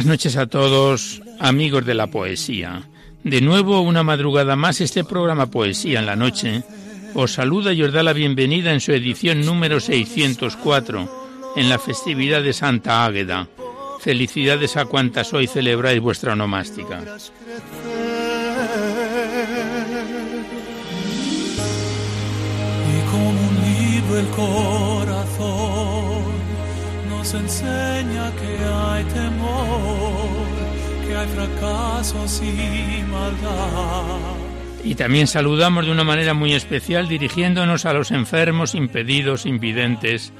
Buenas 0.00 0.12
noches 0.12 0.36
a 0.36 0.46
todos, 0.46 1.20
amigos 1.38 1.84
de 1.84 1.92
la 1.92 2.06
poesía. 2.06 2.88
De 3.22 3.42
nuevo, 3.42 3.82
una 3.82 4.02
madrugada 4.02 4.56
más, 4.56 4.80
este 4.80 5.04
programa 5.04 5.50
Poesía 5.50 5.98
en 5.98 6.06
la 6.06 6.16
Noche 6.16 6.62
os 7.12 7.34
saluda 7.34 7.74
y 7.74 7.82
os 7.82 7.92
da 7.92 8.02
la 8.02 8.14
bienvenida 8.14 8.72
en 8.72 8.80
su 8.80 8.92
edición 8.92 9.44
número 9.44 9.78
604, 9.78 11.52
en 11.54 11.68
la 11.68 11.78
festividad 11.78 12.42
de 12.42 12.54
Santa 12.54 13.04
Águeda. 13.04 13.46
Felicidades 14.00 14.78
a 14.78 14.86
cuantas 14.86 15.34
hoy 15.34 15.46
celebráis 15.46 16.00
vuestra 16.00 16.32
onomástica. 16.32 17.04
Nos 27.20 27.34
enseña 27.34 28.32
que 28.32 28.64
hay 28.64 29.04
temor, 29.04 30.46
que 31.06 31.14
hay 31.14 31.28
fracasos 31.28 32.42
y 32.42 33.02
maldad. 33.02 34.36
Y 34.82 34.94
también 34.94 35.26
saludamos 35.26 35.84
de 35.84 35.92
una 35.92 36.02
manera 36.02 36.32
muy 36.32 36.54
especial 36.54 37.08
dirigiéndonos 37.08 37.84
a 37.84 37.92
los 37.92 38.10
enfermos, 38.10 38.74
impedidos, 38.74 39.44
invidentes, 39.44 40.32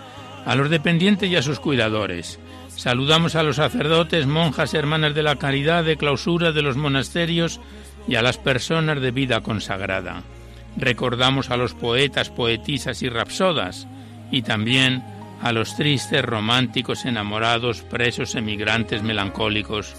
a 0.47 0.55
los 0.55 0.70
dependientes 0.70 1.28
y 1.28 1.37
a 1.37 1.42
sus 1.42 1.61
cuidadores. 1.61 2.39
Saludamos 2.69 3.34
a 3.34 3.42
los 3.42 3.56
sacerdotes, 3.56 4.27
monjas, 4.27 4.72
hermanas 4.72 5.15
de 5.15 5.22
la 5.22 5.37
caridad, 5.37 5.84
de 5.84 5.98
clausura 5.98 6.50
de 6.53 6.62
los 6.62 6.78
monasterios 6.78 7.61
y 8.09 8.15
a 8.15 8.22
las 8.22 8.39
personas 8.39 9.03
de 9.03 9.11
vida 9.11 9.42
consagrada. 9.42 10.22
Recordamos 10.78 11.50
a 11.50 11.59
los 11.59 11.75
poetas, 11.75 12.31
poetisas 12.31 13.03
y 13.03 13.11
rapsodas 13.11 13.87
y 14.31 14.41
también 14.41 15.05
a 15.41 15.52
los 15.52 15.77
tristes, 15.77 16.25
románticos, 16.25 17.04
enamorados, 17.04 17.82
presos, 17.82 18.34
emigrantes, 18.34 19.03
melancólicos, 19.03 19.94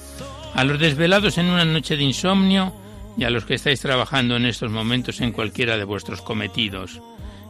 a 0.54 0.64
los 0.64 0.80
desvelados 0.80 1.38
en 1.38 1.48
una 1.48 1.66
noche 1.66 1.98
de 1.98 2.04
insomnio 2.04 2.74
y 3.18 3.24
a 3.24 3.30
los 3.30 3.46
que 3.46 3.56
estáis 3.56 3.82
trabajando 3.82 4.36
en 4.36 4.46
estos 4.46 4.72
momentos 4.72 5.22
en 5.22 5.32
cualquiera 5.32 5.78
de 5.78 5.84
vuestros 5.84 6.22
cometidos. 6.22 7.02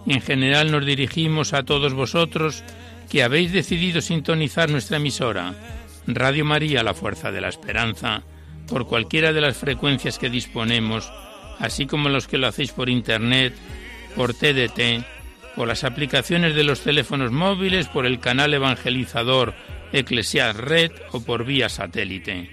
Y 0.05 0.13
en 0.13 0.21
general 0.21 0.71
nos 0.71 0.85
dirigimos 0.85 1.53
a 1.53 1.63
todos 1.63 1.93
vosotros 1.93 2.63
que 3.09 3.23
habéis 3.23 3.51
decidido 3.51 4.01
sintonizar 4.01 4.69
nuestra 4.69 4.97
emisora, 4.97 5.53
Radio 6.07 6.45
María, 6.45 6.83
la 6.83 6.93
Fuerza 6.93 7.31
de 7.31 7.41
la 7.41 7.49
Esperanza, 7.49 8.23
por 8.67 8.87
cualquiera 8.87 9.33
de 9.33 9.41
las 9.41 9.57
frecuencias 9.57 10.17
que 10.17 10.29
disponemos, 10.29 11.11
así 11.59 11.85
como 11.85 12.09
los 12.09 12.27
que 12.27 12.37
lo 12.37 12.47
hacéis 12.47 12.71
por 12.71 12.89
Internet, 12.89 13.53
por 14.15 14.33
TDT, 14.33 15.05
por 15.55 15.67
las 15.67 15.83
aplicaciones 15.83 16.55
de 16.55 16.63
los 16.63 16.81
teléfonos 16.81 17.31
móviles, 17.31 17.87
por 17.87 18.05
el 18.05 18.19
canal 18.19 18.53
evangelizador 18.53 19.53
Eclesial 19.93 20.55
Red 20.55 20.91
o 21.11 21.21
por 21.21 21.45
vía 21.45 21.69
satélite. 21.69 22.49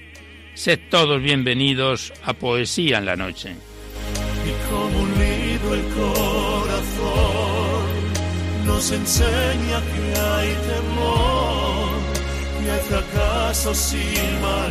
Sed 0.55 0.81
todos 0.91 1.23
bienvenidos 1.23 2.13
a 2.25 2.33
Poesía 2.33 2.99
en 2.99 3.07
la 3.07 3.15
Noche. 3.17 3.55
Y 4.45 4.53
como 4.69 5.03
un 5.03 5.11
libro 5.11 5.75
el 5.75 5.85
corazón 5.95 7.59
nos 8.67 8.91
enseña 8.91 9.81
que 9.81 10.21
hay 10.21 10.49
temor, 10.67 11.68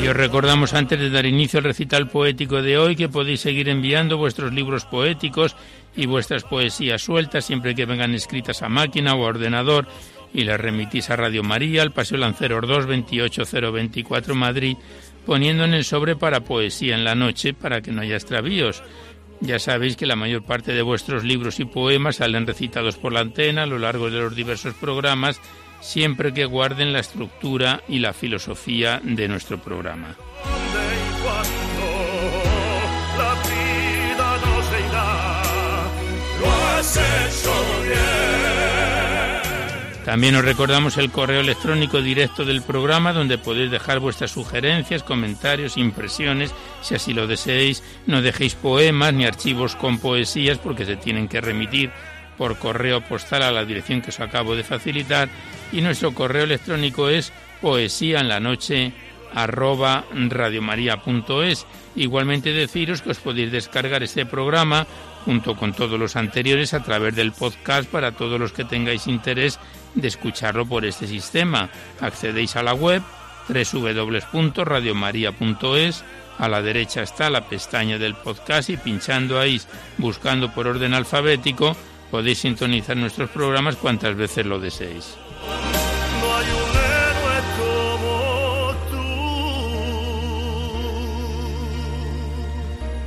y 0.01 0.07
os 0.07 0.15
recordamos 0.15 0.73
antes 0.73 0.99
de 0.99 1.09
dar 1.09 1.25
inicio 1.25 1.59
al 1.59 1.65
recital 1.65 2.07
poético 2.09 2.61
de 2.61 2.77
hoy 2.77 2.95
que 2.95 3.09
podéis 3.09 3.41
seguir 3.41 3.69
enviando 3.69 4.17
vuestros 4.17 4.53
libros 4.53 4.85
poéticos 4.85 5.55
y 5.95 6.05
vuestras 6.05 6.43
poesías 6.43 7.01
sueltas 7.01 7.45
siempre 7.45 7.73
que 7.75 7.85
vengan 7.85 8.13
escritas 8.13 8.61
a 8.61 8.69
máquina 8.69 9.15
o 9.15 9.25
a 9.25 9.29
ordenador 9.29 9.87
y 10.33 10.43
las 10.43 10.59
remitís 10.59 11.09
a 11.09 11.15
Radio 11.15 11.43
María, 11.43 11.81
al 11.81 11.91
Paseo 11.91 12.17
Lanceros 12.17 12.67
2, 12.67 12.85
28024 12.85 14.35
Madrid, 14.35 14.77
poniendo 15.25 15.63
en 15.63 15.73
el 15.73 15.83
sobre 15.83 16.15
para 16.15 16.41
poesía 16.41 16.95
en 16.95 17.03
la 17.03 17.15
noche 17.15 17.53
para 17.53 17.81
que 17.81 17.91
no 17.91 18.01
haya 18.01 18.15
extravíos. 18.15 18.83
Ya 19.39 19.59
sabéis 19.59 19.95
que 19.95 20.05
la 20.05 20.15
mayor 20.15 20.43
parte 20.43 20.73
de 20.73 20.81
vuestros 20.81 21.23
libros 21.23 21.59
y 21.59 21.65
poemas 21.65 22.17
salen 22.17 22.47
recitados 22.47 22.97
por 22.97 23.13
la 23.13 23.21
antena 23.21 23.63
a 23.63 23.67
lo 23.67 23.79
largo 23.79 24.09
de 24.09 24.19
los 24.19 24.35
diversos 24.35 24.73
programas, 24.75 25.39
siempre 25.79 26.33
que 26.33 26.45
guarden 26.45 26.93
la 26.93 26.99
estructura 26.99 27.81
y 27.87 27.99
la 27.99 28.13
filosofía 28.13 28.99
de 29.03 29.27
nuestro 29.27 29.57
programa. 29.57 30.15
También 40.07 40.35
os 40.35 40.45
recordamos 40.45 40.97
el 40.97 41.11
correo 41.11 41.41
electrónico 41.41 42.01
directo 42.01 42.45
del 42.45 42.61
programa 42.61 43.11
donde 43.11 43.37
podéis 43.37 43.71
dejar 43.71 43.99
vuestras 43.99 44.31
sugerencias, 44.31 45.03
comentarios, 45.03 45.75
impresiones, 45.75 46.53
si 46.81 46.95
así 46.95 47.13
lo 47.13 47.27
deseéis. 47.27 47.83
No 48.05 48.21
dejéis 48.21 48.55
poemas 48.55 49.13
ni 49.13 49.25
archivos 49.25 49.75
con 49.75 49.99
poesías 49.99 50.59
porque 50.59 50.85
se 50.85 50.95
tienen 50.95 51.27
que 51.27 51.41
remitir 51.41 51.91
por 52.37 52.57
correo 52.57 53.01
postal 53.01 53.43
a 53.43 53.51
la 53.51 53.65
dirección 53.65 54.01
que 54.01 54.09
os 54.09 54.19
acabo 54.19 54.55
de 54.55 54.63
facilitar 54.63 55.29
y 55.71 55.81
nuestro 55.81 56.13
correo 56.13 56.43
electrónico 56.43 57.09
es 57.09 57.31
poesía 57.61 58.19
en 58.19 58.29
la 58.29 58.39
noche 58.39 58.93
arroba 59.33 60.05
radiomaria.es. 60.11 61.65
Igualmente 61.95 62.53
deciros 62.53 63.01
que 63.01 63.09
os 63.11 63.19
podéis 63.19 63.51
descargar 63.51 64.01
este 64.03 64.25
programa 64.25 64.87
junto 65.25 65.55
con 65.55 65.73
todos 65.73 65.99
los 65.99 66.15
anteriores 66.15 66.73
a 66.73 66.81
través 66.83 67.13
del 67.15 67.33
podcast 67.33 67.89
para 67.89 68.13
todos 68.13 68.39
los 68.39 68.53
que 68.53 68.63
tengáis 68.63 69.07
interés 69.07 69.59
de 69.95 70.07
escucharlo 70.07 70.65
por 70.65 70.85
este 70.85 71.07
sistema. 71.07 71.69
Accedéis 71.99 72.55
a 72.55 72.63
la 72.63 72.73
web 72.73 73.03
www.radiomaria.es. 73.49 76.05
A 76.37 76.47
la 76.47 76.61
derecha 76.61 77.01
está 77.01 77.31
la 77.31 77.49
pestaña 77.49 77.97
del 77.97 78.15
podcast 78.15 78.69
y 78.69 78.77
pinchando 78.77 79.39
ahí, 79.39 79.59
buscando 79.97 80.53
por 80.53 80.67
orden 80.67 80.93
alfabético, 80.93 81.75
podéis 82.11 82.39
sintonizar 82.39 82.97
nuestros 82.97 83.29
programas 83.29 83.75
cuantas 83.75 84.15
veces 84.15 84.45
lo 84.45 84.59
deseéis. 84.59 85.17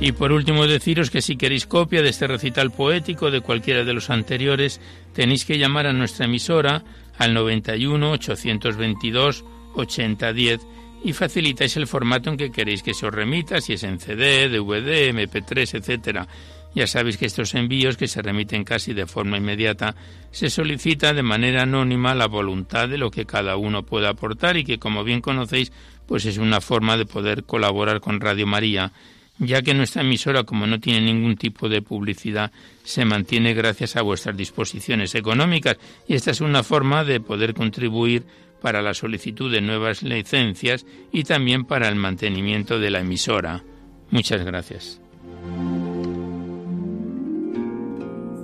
Y 0.01 0.13
por 0.13 0.31
último 0.31 0.65
deciros 0.65 1.11
que 1.11 1.21
si 1.21 1.37
queréis 1.37 1.67
copia 1.67 2.01
de 2.01 2.09
este 2.09 2.25
recital 2.25 2.71
poético 2.71 3.29
de 3.29 3.41
cualquiera 3.41 3.83
de 3.83 3.93
los 3.93 4.09
anteriores, 4.09 4.81
tenéis 5.13 5.45
que 5.45 5.59
llamar 5.59 5.85
a 5.85 5.93
nuestra 5.93 6.25
emisora 6.25 6.83
al 7.19 7.35
91 7.35 8.11
822 8.11 9.45
8010 9.75 10.61
y 11.03 11.13
facilitáis 11.13 11.77
el 11.77 11.85
formato 11.85 12.31
en 12.31 12.37
que 12.37 12.51
queréis 12.51 12.81
que 12.81 12.95
se 12.95 13.05
os 13.05 13.13
remita, 13.13 13.61
si 13.61 13.73
es 13.73 13.83
en 13.83 13.99
CD, 13.99 14.49
DVD, 14.49 15.13
MP3, 15.13 15.77
etcétera. 15.77 16.27
Ya 16.73 16.87
sabéis 16.87 17.17
que 17.17 17.25
estos 17.25 17.53
envíos, 17.53 17.97
que 17.97 18.07
se 18.07 18.21
remiten 18.21 18.63
casi 18.63 18.93
de 18.93 19.05
forma 19.05 19.37
inmediata, 19.37 19.95
se 20.31 20.49
solicita 20.49 21.13
de 21.13 21.23
manera 21.23 21.63
anónima 21.63 22.15
la 22.15 22.27
voluntad 22.27 22.87
de 22.87 22.97
lo 22.97 23.11
que 23.11 23.25
cada 23.25 23.57
uno 23.57 23.83
pueda 23.83 24.09
aportar 24.09 24.55
y 24.55 24.63
que, 24.63 24.79
como 24.79 25.03
bien 25.03 25.19
conocéis, 25.19 25.71
pues 26.07 26.25
es 26.25 26.37
una 26.37 26.61
forma 26.61 26.95
de 26.97 27.05
poder 27.05 27.43
colaborar 27.43 27.99
con 27.99 28.21
Radio 28.21 28.47
María, 28.47 28.93
ya 29.37 29.61
que 29.61 29.73
nuestra 29.73 30.01
emisora, 30.01 30.43
como 30.43 30.65
no 30.65 30.79
tiene 30.79 31.01
ningún 31.01 31.35
tipo 31.35 31.67
de 31.67 31.81
publicidad, 31.81 32.51
se 32.83 33.05
mantiene 33.05 33.53
gracias 33.53 33.95
a 33.95 34.01
vuestras 34.01 34.37
disposiciones 34.37 35.15
económicas 35.15 35.77
y 36.07 36.13
esta 36.13 36.31
es 36.31 36.41
una 36.41 36.63
forma 36.63 37.03
de 37.03 37.19
poder 37.19 37.53
contribuir 37.53 38.23
para 38.61 38.81
la 38.81 38.93
solicitud 38.93 39.51
de 39.51 39.61
nuevas 39.61 40.03
licencias 40.03 40.85
y 41.11 41.23
también 41.23 41.65
para 41.65 41.89
el 41.89 41.95
mantenimiento 41.95 42.79
de 42.79 42.91
la 42.91 42.99
emisora. 42.99 43.63
Muchas 44.11 44.45
gracias. 44.45 45.01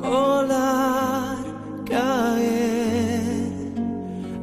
volar, 0.07 1.38
caer 1.86 3.21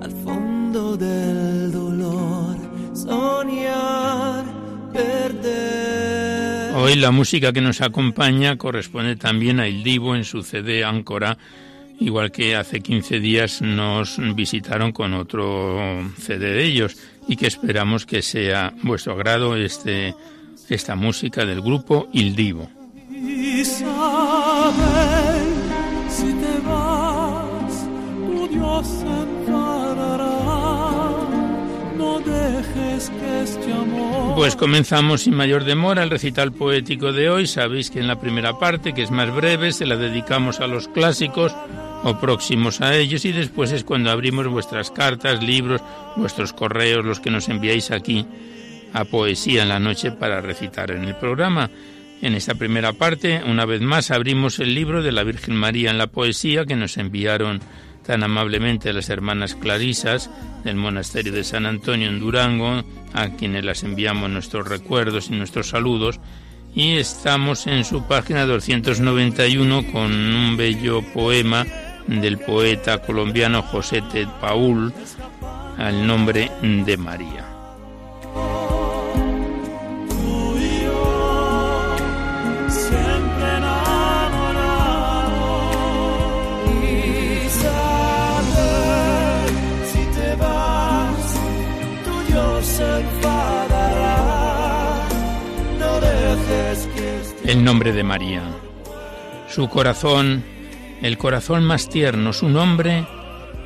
al 0.02 0.12
fondo 0.22 0.96
del 0.96 1.72
dolor, 1.72 2.56
soñar, 2.94 4.44
perder. 4.92 6.74
Hoy 6.74 6.96
la 6.96 7.10
música 7.10 7.52
que 7.52 7.60
nos 7.60 7.80
acompaña 7.80 8.56
corresponde 8.56 9.16
también 9.16 9.60
a 9.60 9.66
El 9.66 9.82
Divo 9.82 10.14
en 10.14 10.24
su 10.24 10.42
CD 10.42 10.84
Áncora. 10.84 11.38
Igual 12.00 12.32
que 12.32 12.56
hace 12.56 12.80
15 12.80 13.20
días 13.20 13.62
nos 13.62 14.18
visitaron 14.34 14.90
con 14.92 15.14
otro 15.14 15.78
CD 16.18 16.50
de 16.50 16.64
ellos 16.64 16.96
y 17.28 17.36
que 17.36 17.46
esperamos 17.46 18.04
que 18.04 18.20
sea 18.20 18.74
vuestro 18.82 19.12
agrado 19.12 19.56
este, 19.56 20.14
esta 20.68 20.96
música 20.96 21.46
del 21.46 21.60
grupo 21.60 22.08
Il 22.12 22.34
Divo. 22.34 22.68
Pues 34.34 34.56
comenzamos 34.56 35.22
sin 35.22 35.34
mayor 35.34 35.64
demora 35.64 36.02
el 36.02 36.10
recital 36.10 36.52
poético 36.52 37.12
de 37.12 37.30
hoy. 37.30 37.46
Sabéis 37.46 37.90
que 37.90 38.00
en 38.00 38.08
la 38.08 38.18
primera 38.18 38.58
parte, 38.58 38.92
que 38.92 39.02
es 39.02 39.10
más 39.10 39.32
breve, 39.34 39.72
se 39.72 39.86
la 39.86 39.96
dedicamos 39.96 40.60
a 40.60 40.66
los 40.66 40.88
clásicos 40.88 41.54
o 42.02 42.18
próximos 42.18 42.80
a 42.80 42.94
ellos 42.96 43.24
y 43.24 43.32
después 43.32 43.72
es 43.72 43.84
cuando 43.84 44.10
abrimos 44.10 44.48
vuestras 44.48 44.90
cartas, 44.90 45.42
libros, 45.42 45.82
vuestros 46.16 46.52
correos, 46.52 47.04
los 47.04 47.20
que 47.20 47.30
nos 47.30 47.48
enviáis 47.48 47.90
aquí 47.90 48.26
a 48.92 49.04
Poesía 49.04 49.62
en 49.62 49.68
la 49.68 49.80
Noche 49.80 50.12
para 50.12 50.40
recitar 50.40 50.90
en 50.90 51.04
el 51.04 51.16
programa. 51.16 51.70
En 52.22 52.34
esta 52.34 52.54
primera 52.54 52.92
parte, 52.92 53.42
una 53.46 53.66
vez 53.66 53.80
más, 53.82 54.10
abrimos 54.10 54.58
el 54.58 54.74
libro 54.74 55.02
de 55.02 55.12
la 55.12 55.24
Virgen 55.24 55.56
María 55.56 55.90
en 55.90 55.98
la 55.98 56.06
Poesía 56.06 56.64
que 56.64 56.76
nos 56.76 56.96
enviaron 56.96 57.60
tan 58.06 58.22
amablemente 58.22 58.92
las 58.92 59.08
hermanas 59.08 59.54
Clarisas 59.54 60.30
del 60.64 60.76
monasterio 60.76 61.32
de 61.32 61.44
San 61.44 61.66
Antonio 61.66 62.08
en 62.08 62.20
Durango, 62.20 62.82
a 63.12 63.28
quienes 63.30 63.64
las 63.64 63.82
enviamos 63.82 64.30
nuestros 64.30 64.68
recuerdos 64.68 65.28
y 65.28 65.32
nuestros 65.32 65.68
saludos, 65.68 66.20
y 66.74 66.96
estamos 66.96 67.66
en 67.66 67.84
su 67.84 68.06
página 68.06 68.46
291 68.46 69.92
con 69.92 70.12
un 70.12 70.56
bello 70.56 71.02
poema 71.12 71.64
del 72.06 72.38
poeta 72.38 72.98
colombiano 72.98 73.62
José 73.62 74.02
Ted 74.12 74.28
Paul 74.40 74.92
al 75.78 76.06
nombre 76.06 76.50
de 76.62 76.96
María. 76.96 77.53
El 97.44 97.62
nombre 97.62 97.92
de 97.92 98.02
María. 98.02 98.42
Su 99.48 99.68
corazón 99.68 100.42
el 101.04 101.18
corazón 101.18 101.64
más 101.64 101.90
tierno, 101.90 102.32
su 102.32 102.48
nombre, 102.48 103.06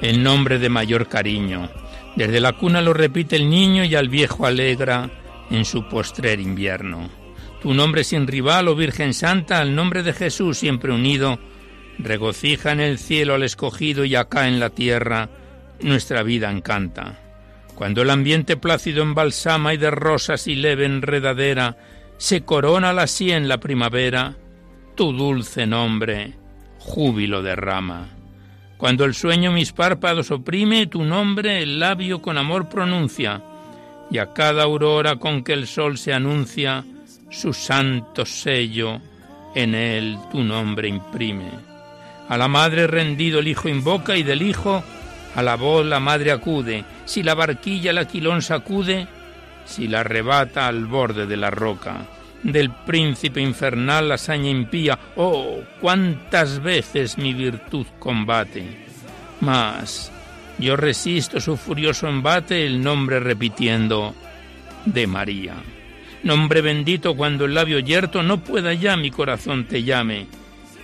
el 0.02 0.25
nombre 0.25 0.58
de 0.58 0.69
mayor 0.69 1.08
cariño. 1.08 1.70
Desde 2.16 2.40
la 2.40 2.54
cuna 2.54 2.80
lo 2.80 2.92
repite 2.92 3.36
el 3.36 3.48
niño 3.48 3.84
y 3.84 3.94
al 3.94 4.08
viejo 4.08 4.44
alegra 4.44 5.08
en 5.48 5.64
su 5.64 5.88
postrer 5.88 6.40
invierno. 6.40 7.08
Tu 7.62 7.72
nombre 7.75 8.02
sin 8.02 8.26
rival, 8.26 8.66
oh 8.66 8.75
Virgen 8.75 9.14
Santa, 9.14 9.60
al 9.60 9.75
nombre 9.75 10.02
de 10.02 10.12
Jesús 10.12 10.58
siempre 10.58 10.92
unido, 10.92 11.38
regocija 11.98 12.72
en 12.72 12.80
el 12.80 12.98
cielo 12.98 13.34
al 13.34 13.44
escogido 13.44 14.04
y 14.04 14.16
acá 14.16 14.48
en 14.48 14.58
la 14.58 14.70
tierra 14.70 15.28
nuestra 15.80 16.25
vida 16.25 16.50
encanta. 16.50 17.20
Cuando 17.76 18.02
el 18.02 18.10
ambiente 18.10 18.56
plácido 18.56 19.02
embalsama 19.02 19.75
y 19.75 19.76
de 19.76 19.92
rosas 19.92 20.48
y 20.48 20.56
leve 20.56 20.86
enredadera 20.86 21.76
se 22.18 22.44
corona 22.44 22.92
la 22.92 23.06
sien 23.06 23.48
la 23.48 23.58
primavera, 23.58 24.36
tu 24.94 25.12
dulce 25.12 25.66
nombre 25.66 26.34
júbilo 26.78 27.42
derrama. 27.42 28.08
Cuando 28.76 29.04
el 29.04 29.14
sueño 29.14 29.52
mis 29.52 29.72
párpados 29.72 30.30
oprime, 30.30 30.86
tu 30.86 31.04
nombre 31.04 31.62
el 31.62 31.80
labio 31.80 32.22
con 32.22 32.38
amor 32.38 32.68
pronuncia, 32.68 33.42
y 34.10 34.18
a 34.18 34.32
cada 34.32 34.62
aurora 34.62 35.16
con 35.16 35.42
que 35.42 35.52
el 35.52 35.66
sol 35.66 35.98
se 35.98 36.12
anuncia, 36.12 36.84
su 37.30 37.52
santo 37.52 38.24
sello 38.24 39.00
en 39.54 39.74
él 39.74 40.18
tu 40.30 40.42
nombre 40.42 40.88
imprime. 40.88 41.50
A 42.28 42.36
la 42.36 42.48
madre 42.48 42.86
rendido 42.86 43.40
el 43.40 43.48
hijo 43.48 43.68
invoca 43.68 44.16
y 44.16 44.22
del 44.22 44.42
hijo 44.42 44.82
a 45.34 45.42
la 45.42 45.56
voz 45.56 45.84
la 45.84 46.00
madre 46.00 46.32
acude. 46.32 46.84
Si 47.04 47.22
la 47.22 47.34
barquilla 47.34 47.90
el 47.90 47.98
aquilón 47.98 48.42
sacude, 48.42 49.06
si 49.68 49.86
la 49.86 50.00
arrebata 50.00 50.66
al 50.66 50.86
borde 50.86 51.26
de 51.26 51.36
la 51.36 51.50
roca 51.50 52.06
del 52.42 52.70
príncipe 52.70 53.40
infernal 53.40 54.08
la 54.08 54.14
hazaña 54.14 54.50
impía. 54.50 54.98
Oh, 55.16 55.60
cuántas 55.80 56.62
veces 56.62 57.18
mi 57.18 57.34
virtud 57.34 57.86
combate. 57.98 58.64
Mas 59.40 60.10
yo 60.58 60.76
resisto 60.76 61.40
su 61.40 61.56
furioso 61.56 62.08
embate, 62.08 62.66
el 62.66 62.82
nombre 62.82 63.20
repitiendo 63.20 64.14
de 64.84 65.06
María. 65.06 65.54
Nombre 66.22 66.62
bendito 66.62 67.14
cuando 67.14 67.44
el 67.44 67.54
labio 67.54 67.78
yerto 67.78 68.22
no 68.22 68.40
pueda 68.40 68.74
ya 68.74 68.96
mi 68.96 69.10
corazón 69.10 69.66
te 69.66 69.84
llame, 69.84 70.26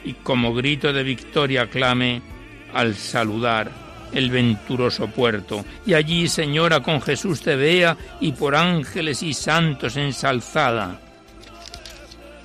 y 0.04 0.12
como 0.12 0.54
grito 0.54 0.92
de 0.92 1.02
victoria 1.02 1.66
clame 1.66 2.22
al 2.72 2.94
saludar 2.94 3.83
el 4.14 4.30
venturoso 4.30 5.08
puerto. 5.08 5.64
Y 5.84 5.94
allí, 5.94 6.28
Señora, 6.28 6.80
con 6.80 7.02
Jesús 7.02 7.42
te 7.42 7.56
vea 7.56 7.96
y 8.20 8.32
por 8.32 8.54
ángeles 8.54 9.22
y 9.22 9.34
santos 9.34 9.96
ensalzada 9.96 11.00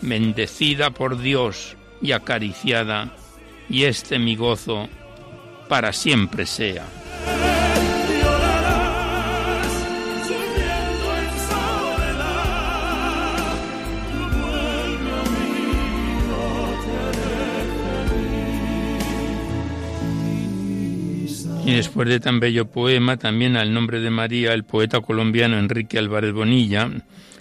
bendecida 0.01 0.91
por 0.91 1.19
Dios 1.19 1.75
y 2.01 2.11
acariciada, 2.11 3.13
y 3.69 3.83
este 3.83 4.19
mi 4.19 4.35
gozo 4.35 4.87
para 5.67 5.93
siempre 5.93 6.45
sea. 6.45 6.85
Y 21.69 21.73
después 21.73 22.09
de 22.09 22.19
tan 22.19 22.39
bello 22.39 22.65
poema, 22.65 23.17
también 23.17 23.55
al 23.55 23.71
nombre 23.71 23.99
de 23.99 24.09
María, 24.09 24.55
el 24.55 24.63
poeta 24.63 25.01
colombiano 25.01 25.59
Enrique 25.59 25.99
Álvarez 25.99 26.33
Bonilla 26.33 26.89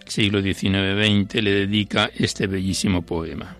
siglo 0.07 0.43
XIX-XX, 0.43 1.43
le 1.43 1.51
dedica 1.51 2.11
este 2.15 2.47
bellísimo 2.47 3.01
poema. 3.01 3.57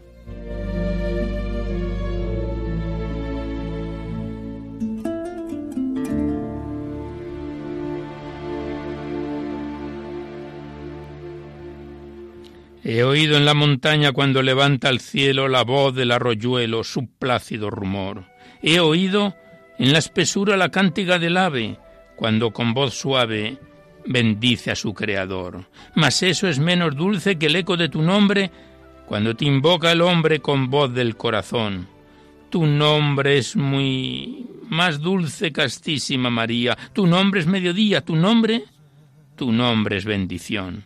He 12.85 13.03
oído 13.05 13.39
en 13.39 13.47
la 13.47 13.55
montaña 13.55 14.13
cuando 14.13 14.43
levanta 14.43 14.91
al 14.91 15.01
cielo 15.01 15.49
la 15.49 15.63
voz 15.63 15.95
del 15.95 16.11
arroyuelo 16.11 16.85
su 16.85 17.07
plácido 17.07 17.71
rumor. 17.71 18.25
He 18.63 18.81
oído 18.81 19.35
en 19.79 19.93
la 19.93 19.99
espesura 19.99 20.57
la 20.57 20.71
cántiga 20.71 21.19
del 21.19 21.37
ave, 21.37 21.79
cuando 22.17 22.53
con 22.53 22.75
voz 22.75 22.95
suave 22.95 23.59
bendice 24.07 24.71
a 24.71 24.77
su 24.77 24.95
Creador. 24.95 25.65
Mas 25.95 26.23
eso 26.23 26.49
es 26.49 26.59
menos 26.59 26.97
dulce 26.97 27.39
que 27.39 27.47
el 27.47 27.57
eco 27.57 27.77
de 27.77 27.89
tu 27.89 28.03
nombre 28.03 28.51
cuando 29.09 29.35
te 29.35 29.47
invoca 29.47 29.91
el 29.91 30.03
hombre 30.03 30.41
con 30.41 30.69
voz 30.69 30.93
del 30.93 31.17
corazón. 31.17 31.89
Tu 32.51 32.67
nombre 32.67 33.39
es 33.39 33.57
muy 33.57 34.47
más 34.69 35.01
dulce, 35.01 35.51
castísima 35.51 36.29
María. 36.29 36.77
Tu 36.93 37.07
nombre 37.07 37.41
es 37.41 37.47
mediodía, 37.47 38.03
tu 38.03 38.17
nombre, 38.17 38.65
tu 39.35 39.51
nombre 39.51 39.97
es 39.97 40.05
bendición. 40.05 40.85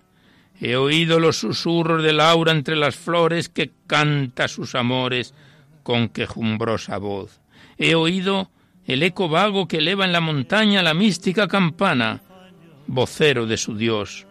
He 0.61 0.77
oído 0.77 1.19
los 1.19 1.39
susurros 1.39 2.05
del 2.05 2.21
aura 2.21 2.53
entre 2.53 2.77
las 2.77 2.95
flores 2.95 3.49
que 3.49 3.73
canta 3.89 4.47
sus 4.47 4.77
amores 4.77 5.35
con 5.83 6.09
quejumbrosa 6.09 6.99
voz. 6.99 7.41
He 7.77 7.97
oído 7.97 8.51
el 8.87 9.03
eco 9.03 9.29
vago 9.29 9.69
que 9.69 9.79
eleva 9.79 10.05
en 10.05 10.13
la 10.13 10.21
montaña 10.21 10.83
la 10.83 10.95
mística 10.95 11.49
campana 11.49 12.23
vocero 12.87 13.47
de 13.47 13.57
su 13.57 13.77
Dios. 13.77 14.27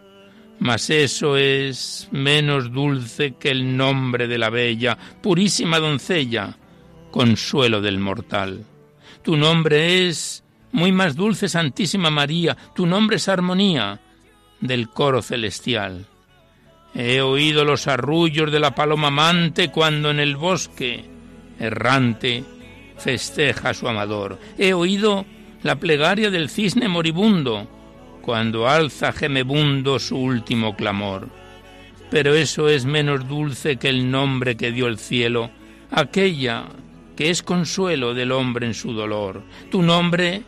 Mas 0.58 0.90
eso 0.90 1.36
es 1.36 2.08
menos 2.12 2.72
dulce 2.72 3.34
que 3.34 3.50
el 3.50 3.76
nombre 3.76 4.28
de 4.28 4.38
la 4.38 4.50
bella, 4.50 4.96
purísima 5.20 5.78
doncella, 5.78 6.56
consuelo 7.10 7.80
del 7.80 7.98
mortal. 7.98 8.64
Tu 9.22 9.36
nombre 9.36 10.06
es 10.06 10.44
muy 10.70 10.92
más 10.92 11.16
dulce, 11.16 11.48
Santísima 11.48 12.10
María, 12.10 12.56
tu 12.74 12.86
nombre 12.86 13.16
es 13.16 13.28
armonía 13.28 14.00
del 14.60 14.88
coro 14.88 15.20
celestial. 15.20 16.06
He 16.94 17.20
oído 17.20 17.64
los 17.64 17.88
arrullos 17.88 18.52
de 18.52 18.60
la 18.60 18.74
paloma 18.74 19.08
amante 19.08 19.70
cuando 19.70 20.10
en 20.10 20.20
el 20.20 20.36
bosque, 20.36 21.04
errante, 21.58 22.44
festeja 23.02 23.70
a 23.70 23.74
su 23.74 23.88
amador. 23.88 24.38
He 24.58 24.72
oído 24.72 25.24
la 25.62 25.76
plegaria 25.76 26.30
del 26.30 26.48
cisne 26.48 26.88
moribundo, 26.88 27.68
cuando 28.22 28.68
alza 28.68 29.12
gemebundo 29.12 29.98
su 29.98 30.16
último 30.16 30.76
clamor. 30.76 31.28
pero 32.12 32.34
eso 32.34 32.68
es 32.68 32.84
menos 32.84 33.26
dulce 33.26 33.78
que 33.78 33.88
el 33.88 34.10
nombre 34.10 34.54
que 34.54 34.70
dio 34.70 34.86
el 34.86 34.98
cielo, 34.98 35.50
aquella 35.90 36.66
que 37.16 37.30
es 37.30 37.42
consuelo 37.42 38.12
del 38.12 38.32
hombre 38.32 38.66
en 38.66 38.74
su 38.74 38.92
dolor. 38.92 39.42
Tu 39.70 39.80
nombre 39.80 40.42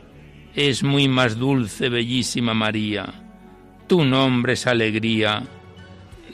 es 0.54 0.82
muy 0.82 1.08
más 1.08 1.38
dulce, 1.38 1.88
bellísima 1.88 2.52
María. 2.52 3.06
Tu 3.86 4.04
nombre 4.04 4.52
es 4.52 4.66
alegría 4.66 5.42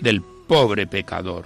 del 0.01 0.21
pobre 0.49 0.89
pecador. 0.89 1.45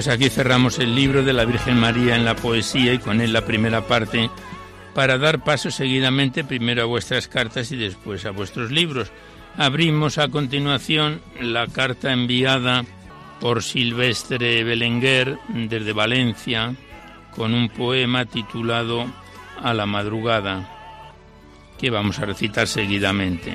Pues 0.00 0.08
aquí 0.08 0.30
cerramos 0.30 0.78
el 0.78 0.94
libro 0.94 1.22
de 1.22 1.34
la 1.34 1.44
Virgen 1.44 1.78
María 1.78 2.16
en 2.16 2.24
la 2.24 2.34
poesía 2.34 2.94
y 2.94 2.98
con 2.98 3.20
él 3.20 3.34
la 3.34 3.44
primera 3.44 3.86
parte 3.86 4.30
para 4.94 5.18
dar 5.18 5.44
paso 5.44 5.70
seguidamente 5.70 6.42
primero 6.42 6.80
a 6.80 6.86
vuestras 6.86 7.28
cartas 7.28 7.70
y 7.70 7.76
después 7.76 8.24
a 8.24 8.30
vuestros 8.30 8.70
libros. 8.70 9.12
Abrimos 9.58 10.16
a 10.16 10.28
continuación 10.28 11.20
la 11.38 11.66
carta 11.66 12.14
enviada 12.14 12.86
por 13.40 13.62
Silvestre 13.62 14.64
Belenguer 14.64 15.36
desde 15.48 15.92
Valencia 15.92 16.74
con 17.36 17.52
un 17.52 17.68
poema 17.68 18.24
titulado 18.24 19.04
A 19.62 19.74
la 19.74 19.84
madrugada 19.84 20.66
que 21.78 21.90
vamos 21.90 22.20
a 22.20 22.24
recitar 22.24 22.68
seguidamente 22.68 23.52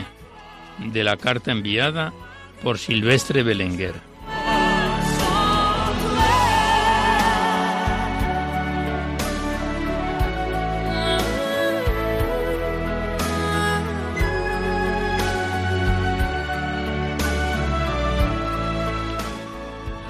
de 0.77 1.03
la 1.03 1.17
carta 1.17 1.51
enviada 1.51 2.13
por 2.61 2.77
Silvestre 2.77 3.41
Belenguer. 3.41 4.14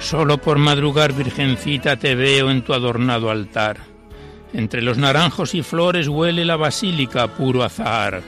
Solo 0.08 0.38
por 0.38 0.58
madrugar, 0.58 1.12
Virgencita, 1.12 1.96
te 1.96 2.14
veo 2.14 2.48
en 2.48 2.62
tu 2.62 2.72
adornado 2.72 3.28
altar. 3.28 3.78
Entre 4.52 4.80
los 4.80 4.98
naranjos 4.98 5.52
y 5.56 5.64
flores 5.64 6.06
huele 6.06 6.44
la 6.44 6.54
basílica 6.54 7.26
puro 7.26 7.64
azahar. 7.64 8.22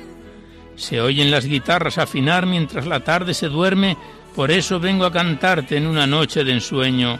Se 0.74 1.00
oyen 1.00 1.30
las 1.30 1.44
guitarras 1.44 1.98
afinar 1.98 2.46
mientras 2.46 2.84
la 2.84 2.98
tarde 2.98 3.32
se 3.32 3.48
duerme, 3.48 3.96
por 4.34 4.50
eso 4.50 4.80
vengo 4.80 5.04
a 5.04 5.12
cantarte 5.12 5.76
en 5.76 5.86
una 5.86 6.04
noche 6.04 6.42
de 6.42 6.54
ensueño, 6.54 7.16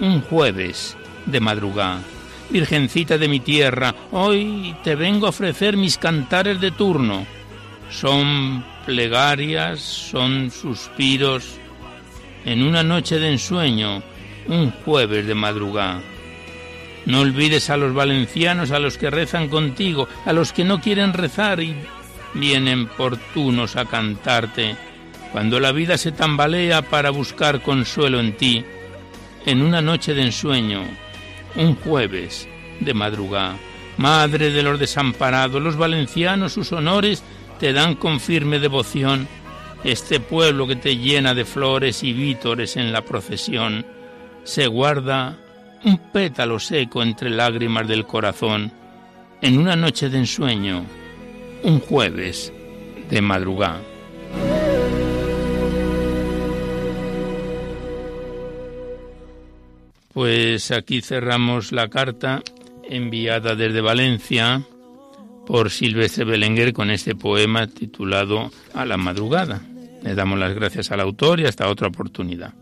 un 0.00 0.22
jueves 0.22 0.96
de 1.26 1.40
madrugada. 1.40 2.00
Virgencita 2.48 3.18
de 3.18 3.28
mi 3.28 3.40
tierra, 3.40 3.94
hoy 4.10 4.74
te 4.82 4.94
vengo 4.94 5.26
a 5.26 5.30
ofrecer 5.30 5.76
mis 5.76 5.98
cantares 5.98 6.58
de 6.62 6.70
turno. 6.70 7.26
Son 7.90 8.64
plegarias, 8.86 9.80
son 9.80 10.50
suspiros, 10.50 11.58
en 12.44 12.62
una 12.62 12.82
noche 12.82 13.18
de 13.18 13.32
ensueño, 13.32 14.02
un 14.48 14.70
jueves 14.70 15.26
de 15.26 15.34
madrugada. 15.34 16.02
No 17.06 17.20
olvides 17.20 17.70
a 17.70 17.76
los 17.76 17.94
valencianos, 17.94 18.70
a 18.70 18.78
los 18.78 18.96
que 18.96 19.10
rezan 19.10 19.48
contigo, 19.48 20.08
a 20.24 20.32
los 20.32 20.52
que 20.52 20.64
no 20.64 20.80
quieren 20.80 21.12
rezar 21.12 21.60
y 21.60 21.74
vienen 22.34 22.86
portunos 22.86 23.76
a 23.76 23.84
cantarte, 23.84 24.76
cuando 25.32 25.58
la 25.58 25.72
vida 25.72 25.98
se 25.98 26.12
tambalea 26.12 26.82
para 26.82 27.10
buscar 27.10 27.62
consuelo 27.62 28.20
en 28.20 28.36
ti, 28.36 28.64
en 29.46 29.62
una 29.62 29.82
noche 29.82 30.14
de 30.14 30.22
ensueño, 30.22 30.82
un 31.56 31.74
jueves 31.76 32.48
de 32.80 32.94
madrugada. 32.94 33.56
Madre 33.96 34.50
de 34.50 34.62
los 34.62 34.78
desamparados, 34.78 35.60
los 35.60 35.76
valencianos 35.76 36.52
sus 36.52 36.72
honores 36.72 37.22
te 37.58 37.72
dan 37.72 37.94
con 37.94 38.20
firme 38.20 38.58
devoción 38.58 39.28
este 39.84 40.20
pueblo 40.20 40.66
que 40.66 40.76
te 40.76 40.96
llena 40.96 41.34
de 41.34 41.44
flores 41.44 42.02
y 42.02 42.12
vítores 42.12 42.76
en 42.76 42.92
la 42.92 43.02
procesión, 43.02 43.84
se 44.44 44.66
guarda 44.66 45.38
un 45.84 45.98
pétalo 45.98 46.58
seco 46.58 47.02
entre 47.02 47.30
lágrimas 47.30 47.88
del 47.88 48.06
corazón 48.06 48.72
en 49.40 49.58
una 49.58 49.74
noche 49.74 50.08
de 50.08 50.18
ensueño, 50.18 50.84
un 51.64 51.80
jueves 51.80 52.52
de 53.10 53.20
madrugada. 53.20 53.80
Pues 60.12 60.70
aquí 60.70 61.00
cerramos 61.00 61.72
la 61.72 61.88
carta 61.88 62.42
enviada 62.88 63.54
desde 63.56 63.80
Valencia 63.80 64.62
por 65.46 65.70
Silvestre 65.70 66.24
Belenguer 66.24 66.72
con 66.72 66.90
este 66.90 67.14
poema 67.14 67.66
titulado 67.66 68.50
A 68.74 68.84
la 68.84 68.96
madrugada. 68.96 69.62
Le 70.04 70.14
damos 70.14 70.38
las 70.38 70.54
gracias 70.54 70.90
al 70.90 71.00
autor 71.00 71.40
y 71.40 71.46
hasta 71.46 71.68
otra 71.68 71.88
oportunidad. 71.88 72.54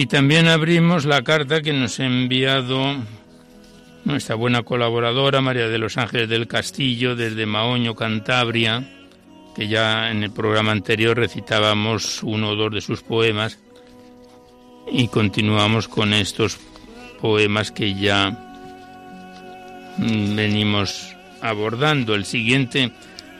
Y 0.00 0.06
también 0.06 0.48
abrimos 0.48 1.04
la 1.04 1.20
carta 1.20 1.60
que 1.60 1.74
nos 1.74 2.00
ha 2.00 2.06
enviado 2.06 2.96
nuestra 4.06 4.34
buena 4.34 4.62
colaboradora 4.62 5.42
María 5.42 5.68
de 5.68 5.76
los 5.76 5.98
Ángeles 5.98 6.26
del 6.30 6.48
Castillo 6.48 7.14
desde 7.14 7.44
Maoño, 7.44 7.94
Cantabria, 7.94 8.82
que 9.54 9.68
ya 9.68 10.10
en 10.10 10.22
el 10.22 10.30
programa 10.30 10.72
anterior 10.72 11.18
recitábamos 11.18 12.22
uno 12.22 12.48
o 12.48 12.56
dos 12.56 12.72
de 12.72 12.80
sus 12.80 13.02
poemas 13.02 13.58
y 14.90 15.08
continuamos 15.08 15.86
con 15.86 16.14
estos 16.14 16.56
poemas 17.20 17.70
que 17.70 17.94
ya 17.94 18.56
venimos 19.98 21.14
abordando. 21.42 22.14
El 22.14 22.24
siguiente 22.24 22.90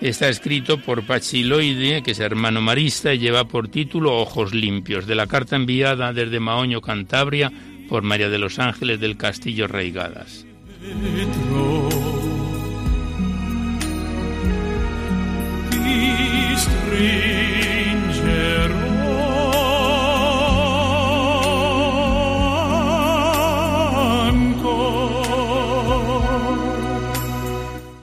Está 0.01 0.31
escrito 0.31 0.81
por 0.81 1.05
Pachiloide, 1.05 2.03
que 2.03 2.13
es 2.13 2.21
hermano 2.21 2.63
marista, 2.63 3.13
y 3.13 3.19
lleva 3.19 3.45
por 3.45 3.69
título 3.69 4.17
Ojos 4.17 4.55
limpios, 4.55 5.07
de 5.07 5.15
la 5.15 5.27
carta 5.27 5.57
enviada 5.57 6.15
desde 6.15 6.41
Maoño, 6.41 6.81
Cantabria, 6.81 7.53
por 7.87 8.03
María 8.03 8.31
de 8.31 8.39
los 8.39 8.59
Ángeles 8.59 8.99
del 8.99 9.19
Castillo 9.19 9.67
Reigadas. 9.67 10.47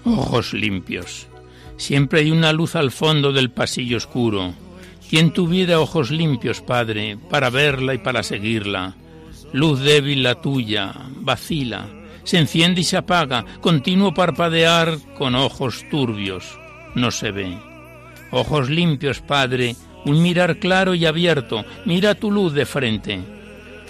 Ojos 0.05 0.53
limpios. 0.53 1.27
Siempre 1.77 2.21
hay 2.21 2.31
una 2.31 2.51
luz 2.53 2.75
al 2.75 2.91
fondo 2.91 3.31
del 3.31 3.51
pasillo 3.51 3.97
oscuro. 3.97 4.53
Quien 5.09 5.31
tuviera 5.31 5.79
ojos 5.79 6.09
limpios, 6.09 6.61
Padre, 6.61 7.17
para 7.29 7.49
verla 7.49 7.93
y 7.93 7.99
para 7.99 8.23
seguirla. 8.23 8.95
Luz 9.53 9.79
débil 9.79 10.23
la 10.23 10.41
tuya, 10.41 10.93
vacila, 11.21 11.87
se 12.23 12.39
enciende 12.39 12.81
y 12.81 12.83
se 12.83 12.97
apaga, 12.97 13.45
continuo 13.61 14.13
parpadear 14.13 14.97
con 15.17 15.35
ojos 15.35 15.85
turbios, 15.89 16.59
no 16.95 17.11
se 17.11 17.31
ve. 17.31 17.57
Ojos 18.31 18.69
limpios, 18.69 19.21
Padre, 19.21 19.75
un 20.03 20.21
mirar 20.21 20.57
claro 20.57 20.93
y 20.95 21.05
abierto, 21.05 21.63
mira 21.85 22.15
tu 22.15 22.29
luz 22.31 22.53
de 22.53 22.65
frente. 22.65 23.21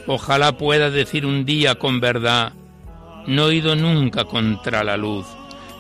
Ojalá 0.06 0.58
pueda 0.58 0.92
decir 0.92 1.26
un 1.26 1.46
día 1.46 1.76
con 1.76 2.00
verdad, 2.00 2.54
no 3.26 3.50
he 3.50 3.56
ido 3.56 3.76
nunca 3.76 4.26
contra 4.26 4.84
la 4.84 4.98
luz 4.98 5.26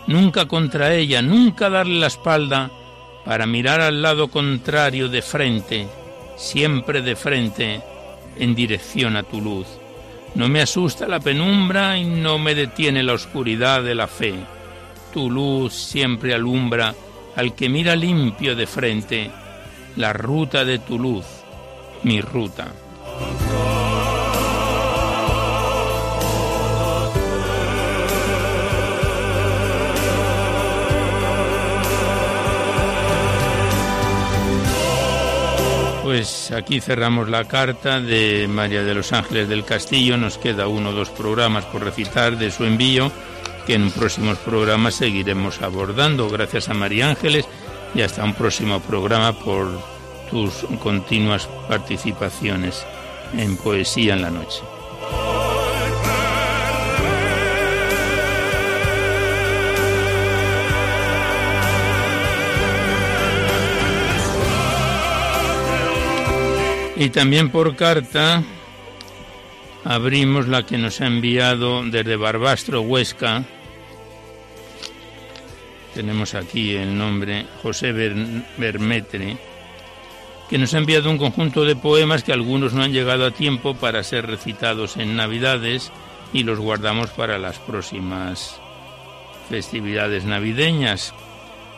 nunca 0.07 0.47
contra 0.47 0.93
ella, 0.93 1.21
nunca 1.21 1.69
darle 1.69 1.99
la 1.99 2.07
espalda 2.07 2.71
para 3.25 3.45
mirar 3.45 3.81
al 3.81 4.01
lado 4.01 4.29
contrario 4.29 5.09
de 5.09 5.21
frente, 5.21 5.87
siempre 6.37 7.01
de 7.01 7.15
frente, 7.15 7.81
en 8.37 8.55
dirección 8.55 9.15
a 9.15 9.23
tu 9.23 9.41
luz. 9.41 9.67
No 10.35 10.47
me 10.47 10.61
asusta 10.61 11.07
la 11.07 11.19
penumbra 11.19 11.97
y 11.97 12.05
no 12.05 12.37
me 12.37 12.55
detiene 12.55 13.03
la 13.03 13.13
oscuridad 13.13 13.83
de 13.83 13.95
la 13.95 14.07
fe. 14.07 14.35
Tu 15.13 15.29
luz 15.29 15.73
siempre 15.73 16.33
alumbra 16.33 16.93
al 17.35 17.55
que 17.55 17.69
mira 17.69 17.95
limpio 17.95 18.55
de 18.55 18.67
frente 18.67 19.31
la 19.95 20.13
ruta 20.13 20.63
de 20.63 20.79
tu 20.79 20.99
luz, 20.99 21.25
mi 22.03 22.21
ruta. 22.21 22.67
Pues 36.47 36.63
aquí 36.63 36.79
cerramos 36.79 37.27
la 37.27 37.43
carta 37.43 37.99
de 37.99 38.47
María 38.47 38.81
de 38.81 38.93
los 38.93 39.11
Ángeles 39.11 39.49
del 39.49 39.65
Castillo. 39.65 40.15
Nos 40.15 40.37
queda 40.37 40.69
uno 40.69 40.91
o 40.91 40.93
dos 40.93 41.09
programas 41.09 41.65
por 41.65 41.83
recitar 41.83 42.37
de 42.37 42.51
su 42.51 42.63
envío 42.63 43.11
que 43.65 43.73
en 43.73 43.91
próximos 43.91 44.37
programas 44.37 44.95
seguiremos 44.95 45.61
abordando. 45.61 46.29
Gracias 46.29 46.69
a 46.69 46.73
María 46.73 47.09
Ángeles 47.09 47.45
y 47.93 48.01
hasta 48.01 48.23
un 48.23 48.33
próximo 48.33 48.79
programa 48.79 49.33
por 49.37 49.67
tus 50.31 50.65
continuas 50.79 51.49
participaciones 51.67 52.85
en 53.37 53.57
Poesía 53.57 54.13
en 54.13 54.21
la 54.21 54.29
Noche. 54.29 54.76
Y 66.99 67.11
también 67.11 67.51
por 67.51 67.75
carta 67.75 68.43
abrimos 69.83 70.47
la 70.47 70.63
que 70.65 70.79
nos 70.79 70.99
ha 70.99 71.05
enviado 71.05 71.83
desde 71.83 72.15
Barbastro, 72.15 72.81
Huesca. 72.81 73.43
Tenemos 75.93 76.33
aquí 76.33 76.75
el 76.75 76.97
nombre 76.97 77.45
José 77.61 77.91
Bermetre, 77.91 79.37
que 80.49 80.57
nos 80.57 80.73
ha 80.73 80.79
enviado 80.79 81.11
un 81.11 81.19
conjunto 81.19 81.65
de 81.65 81.75
poemas 81.75 82.23
que 82.23 82.33
algunos 82.33 82.73
no 82.73 82.81
han 82.81 82.93
llegado 82.93 83.27
a 83.27 83.31
tiempo 83.31 83.75
para 83.75 84.03
ser 84.03 84.25
recitados 84.25 84.97
en 84.97 85.15
Navidades 85.15 85.91
y 86.33 86.43
los 86.43 86.57
guardamos 86.57 87.11
para 87.11 87.37
las 87.37 87.59
próximas 87.59 88.59
festividades 89.49 90.25
navideñas. 90.25 91.13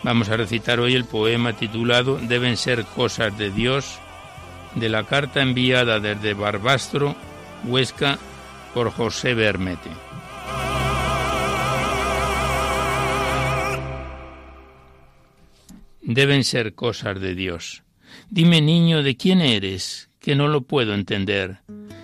Vamos 0.01 0.29
a 0.29 0.37
recitar 0.37 0.79
hoy 0.79 0.95
el 0.95 1.03
poema 1.03 1.51
titulado 1.51 2.19
Deben 2.21 2.55
ser 2.55 2.85
cosas 2.85 3.37
de 3.37 3.51
Dios 3.51 3.99
de 4.75 4.89
la 4.89 5.03
carta 5.03 5.41
enviada 5.41 5.99
desde 5.99 6.33
Barbastro, 6.33 7.15
Huesca, 7.65 8.17
por 8.73 8.91
José 8.91 9.33
Bermete. 9.33 9.89
Deben 16.01 16.43
ser 16.43 16.73
cosas 16.73 17.19
de 17.19 17.35
Dios. 17.35 17.83
Dime, 18.29 18.61
niño, 18.61 19.03
¿de 19.03 19.15
quién 19.15 19.41
eres? 19.41 20.09
Que 20.19 20.35
no 20.35 20.47
lo 20.47 20.61
puedo 20.61 20.93
entender. 20.93 21.59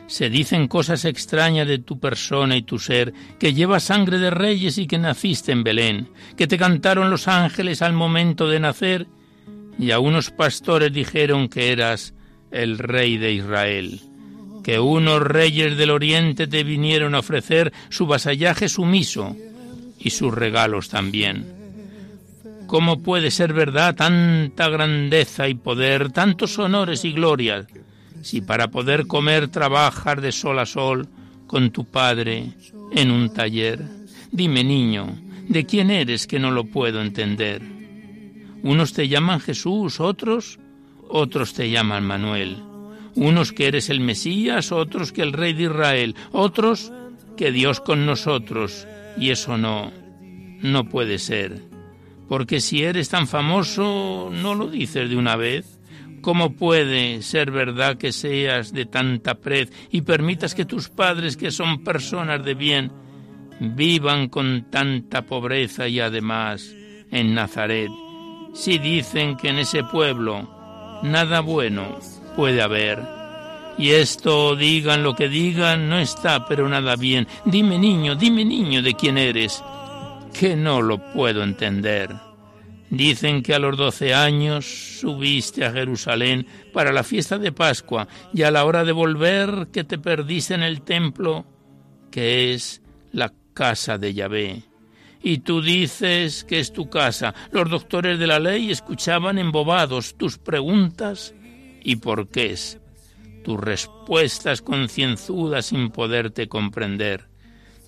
Se 0.08 0.30
dicen 0.30 0.68
cosas 0.68 1.06
extrañas 1.06 1.68
de 1.68 1.80
tu 1.80 2.00
persona 2.00 2.56
y 2.56 2.62
tu 2.62 2.78
ser, 2.78 3.14
que 3.40 3.54
llevas 3.54 3.84
sangre 3.84 4.20
de 4.20 4.30
reyes 4.30 4.78
y 4.78 4.86
que 4.86 5.00
naciste 5.00 5.52
en 5.52 5.64
Belén, 5.64 6.10
que 6.38 6.46
te 6.46 6.58
cantaron 6.58 7.10
los 7.10 7.28
ángeles 7.28 7.82
al 7.82 7.94
momento 7.94 8.48
de 8.48 8.60
nacer, 8.60 9.08
y 9.80 9.92
a 9.92 10.00
unos 10.00 10.30
pastores 10.30 10.94
dijeron 10.94 11.50
que 11.50 11.72
eras 11.72 12.14
el 12.56 12.78
rey 12.78 13.18
de 13.18 13.34
Israel, 13.34 14.00
que 14.64 14.80
unos 14.80 15.22
reyes 15.22 15.78
del 15.78 15.92
oriente 15.92 16.48
te 16.48 16.64
vinieron 16.64 17.14
a 17.14 17.20
ofrecer 17.20 17.74
su 17.90 18.08
vasallaje 18.08 18.70
sumiso 18.70 19.36
y 20.00 20.10
sus 20.10 20.34
regalos 20.34 20.90
también. 20.90 21.46
¿Cómo 22.68 23.04
puede 23.04 23.30
ser 23.30 23.54
verdad 23.54 23.96
tanta 23.96 24.70
grandeza 24.70 25.48
y 25.48 25.54
poder, 25.54 26.12
tantos 26.12 26.58
honores 26.58 27.06
y 27.06 27.12
glorias, 27.12 27.68
si 28.22 28.42
para 28.42 28.70
poder 28.70 29.06
comer 29.06 29.50
trabajas 29.50 30.22
de 30.22 30.32
sol 30.32 30.58
a 30.58 30.66
sol 30.66 31.08
con 31.46 31.70
tu 31.70 31.86
padre 31.86 32.54
en 32.92 33.12
un 33.12 33.32
taller? 33.32 33.84
Dime, 34.32 34.64
niño, 34.64 35.16
¿de 35.48 35.66
quién 35.66 35.92
eres 35.92 36.26
que 36.26 36.40
no 36.40 36.50
lo 36.50 36.64
puedo 36.64 37.02
entender? 37.02 37.62
Unos 38.64 38.94
te 38.94 39.08
llaman 39.08 39.40
Jesús, 39.40 40.00
otros 40.00 40.58
otros 41.08 41.54
te 41.54 41.70
llaman 41.70 42.06
Manuel, 42.06 42.58
unos 43.16 43.52
que 43.52 43.68
eres 43.68 43.90
el 43.90 44.00
Mesías, 44.00 44.72
otros 44.72 45.12
que 45.12 45.22
el 45.22 45.34
Rey 45.34 45.54
de 45.54 45.64
Israel, 45.64 46.16
otros 46.32 46.92
que 47.38 47.52
Dios 47.52 47.80
con 47.80 48.06
nosotros, 48.06 48.88
y 49.18 49.30
eso 49.30 49.58
no, 49.58 49.92
no 50.62 50.86
puede 50.86 51.20
ser, 51.20 51.62
porque 52.28 52.60
si 52.60 52.84
eres 52.84 53.10
tan 53.10 53.28
famoso, 53.28 54.30
no 54.32 54.56
lo 54.56 54.68
dices 54.68 55.10
de 55.10 55.16
una 55.16 55.36
vez. 55.36 55.80
¿Cómo 56.22 56.54
puede 56.54 57.22
ser 57.22 57.52
verdad 57.52 57.98
que 57.98 58.12
seas 58.12 58.74
de 58.74 58.88
tanta 58.88 59.36
prez 59.36 59.72
y 59.92 60.02
permitas 60.02 60.56
que 60.56 60.66
tus 60.66 60.90
padres, 60.90 61.38
que 61.38 61.52
son 61.52 61.84
personas 61.84 62.44
de 62.44 62.56
bien, 62.56 62.92
vivan 63.60 64.30
con 64.30 64.72
tanta 64.72 65.22
pobreza 65.28 65.88
y 65.88 66.00
además 66.00 66.76
en 67.12 67.36
Nazaret? 67.36 67.92
Si 68.56 68.80
dicen 68.80 69.38
que 69.38 69.50
en 69.50 69.60
ese 69.60 69.84
pueblo 69.84 70.50
nada 71.04 71.42
bueno 71.42 72.00
puede 72.36 72.62
haber. 72.62 73.00
Y 73.78 73.92
esto, 73.92 74.56
digan 74.56 75.04
lo 75.04 75.16
que 75.16 75.28
digan, 75.28 75.90
no 75.90 76.00
está 76.00 76.46
pero 76.46 76.68
nada 76.70 76.96
bien. 76.96 77.28
Dime 77.46 77.78
niño, 77.78 78.16
dime 78.16 78.46
niño 78.46 78.82
de 78.82 78.94
quién 78.94 79.18
eres, 79.18 79.64
que 80.38 80.56
no 80.56 80.82
lo 80.82 80.98
puedo 81.14 81.44
entender. 81.44 82.10
Dicen 82.90 83.42
que 83.42 83.54
a 83.54 83.60
los 83.60 83.76
doce 83.76 84.14
años 84.14 85.00
subiste 85.00 85.66
a 85.66 85.72
Jerusalén 85.72 86.48
para 86.72 86.94
la 86.94 87.04
fiesta 87.04 87.38
de 87.38 87.52
Pascua 87.52 88.08
y 88.34 88.44
a 88.44 88.52
la 88.52 88.64
hora 88.64 88.86
de 88.86 88.92
volver 88.92 89.68
que 89.74 89.84
te 89.84 89.98
perdiste 89.98 90.54
en 90.54 90.64
el 90.64 90.82
templo, 90.82 91.46
que 92.12 92.54
es 92.54 92.82
la 93.12 93.34
casa 93.54 93.98
de 93.98 94.14
Yahvé 94.14 94.75
y 95.26 95.40
tú 95.40 95.60
dices 95.60 96.44
que 96.44 96.60
es 96.60 96.72
tu 96.72 96.88
casa. 96.88 97.34
Los 97.52 97.68
doctores 97.68 98.20
de 98.20 98.28
la 98.28 98.40
ley 98.40 98.70
escuchaban 98.70 99.40
embobados 99.40 100.16
tus 100.18 100.38
preguntas 100.38 101.34
y 101.82 101.96
por 101.96 102.30
qué 102.30 102.52
es, 102.52 102.80
tus 103.44 103.60
respuestas 103.60 104.62
concienzudas 104.62 105.66
sin 105.66 105.90
poderte 105.90 106.48
comprender. 106.48 107.28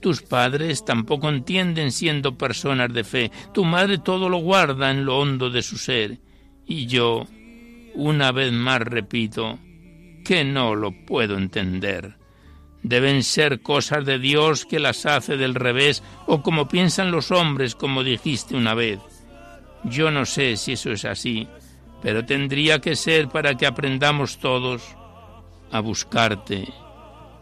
Tus 0.01 0.23
padres 0.23 0.83
tampoco 0.83 1.29
entienden 1.29 1.91
siendo 1.91 2.39
personas 2.39 2.91
de 2.91 3.03
fe. 3.03 3.31
Tu 3.53 3.63
madre 3.63 3.99
todo 3.99 4.29
lo 4.29 4.39
guarda 4.39 4.89
en 4.89 5.05
lo 5.05 5.19
hondo 5.19 5.51
de 5.51 5.61
su 5.61 5.77
ser. 5.77 6.17
Y 6.65 6.87
yo, 6.87 7.27
una 7.93 8.31
vez 8.31 8.51
más 8.51 8.81
repito, 8.81 9.59
que 10.25 10.43
no 10.43 10.73
lo 10.73 10.91
puedo 11.05 11.37
entender 11.37 12.17
deben 12.83 13.23
ser 13.23 13.61
cosas 13.61 14.05
de 14.05 14.19
Dios 14.19 14.65
que 14.65 14.79
las 14.79 15.05
hace 15.05 15.37
del 15.37 15.55
revés 15.55 16.03
o 16.25 16.41
como 16.41 16.67
piensan 16.67 17.11
los 17.11 17.31
hombres, 17.31 17.75
como 17.75 18.03
dijiste 18.03 18.55
una 18.55 18.73
vez. 18.73 18.99
Yo 19.83 20.11
no 20.11 20.25
sé 20.25 20.57
si 20.57 20.73
eso 20.73 20.91
es 20.91 21.05
así, 21.05 21.47
pero 22.01 22.25
tendría 22.25 22.79
que 22.79 22.95
ser 22.95 23.29
para 23.29 23.55
que 23.55 23.65
aprendamos 23.65 24.37
todos 24.37 24.83
a 25.71 25.79
buscarte 25.79 26.67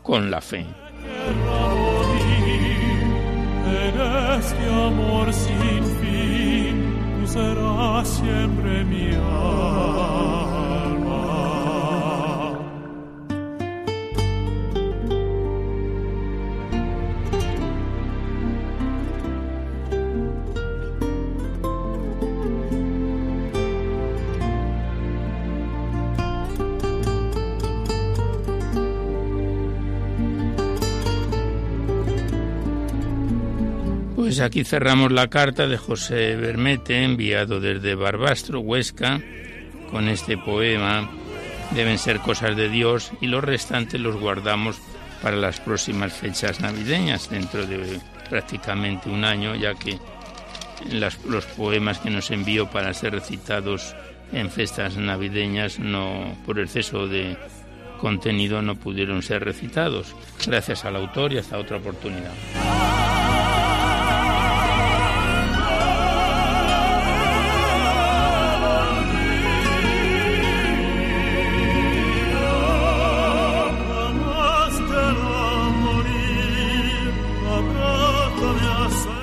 con 0.03 0.31
la 0.31 0.41
fe. 0.41 0.65
Pues 34.35 34.45
aquí 34.45 34.65
cerramos 34.65 35.13
la 35.13 35.29
carta 35.29 35.65
de 35.65 35.77
José 35.77 36.35
Bermete, 36.35 37.05
enviado 37.05 37.61
desde 37.61 37.95
Barbastro, 37.95 38.59
Huesca, 38.59 39.21
con 39.89 40.09
este 40.09 40.37
poema. 40.37 41.09
Deben 41.73 41.97
ser 41.97 42.19
cosas 42.19 42.57
de 42.57 42.67
Dios 42.67 43.13
y 43.21 43.27
los 43.27 43.41
restantes 43.41 44.01
los 44.01 44.17
guardamos 44.17 44.77
para 45.21 45.37
las 45.37 45.61
próximas 45.61 46.11
fechas 46.11 46.59
navideñas, 46.59 47.29
dentro 47.29 47.65
de 47.65 48.01
prácticamente 48.29 49.09
un 49.09 49.23
año, 49.23 49.55
ya 49.55 49.73
que 49.73 49.99
los 50.91 51.45
poemas 51.45 51.99
que 51.99 52.09
nos 52.09 52.29
envió 52.29 52.69
para 52.69 52.93
ser 52.93 53.13
recitados 53.13 53.95
en 54.33 54.51
festas 54.51 54.97
navideñas, 54.97 55.79
no 55.79 56.35
por 56.45 56.59
exceso 56.59 57.07
de 57.07 57.37
contenido 58.01 58.61
no 58.61 58.75
pudieron 58.75 59.23
ser 59.23 59.45
recitados. 59.45 60.13
Gracias 60.45 60.83
al 60.83 60.97
autor 60.97 61.31
y 61.31 61.37
hasta 61.37 61.57
otra 61.57 61.77
oportunidad. 61.77 62.33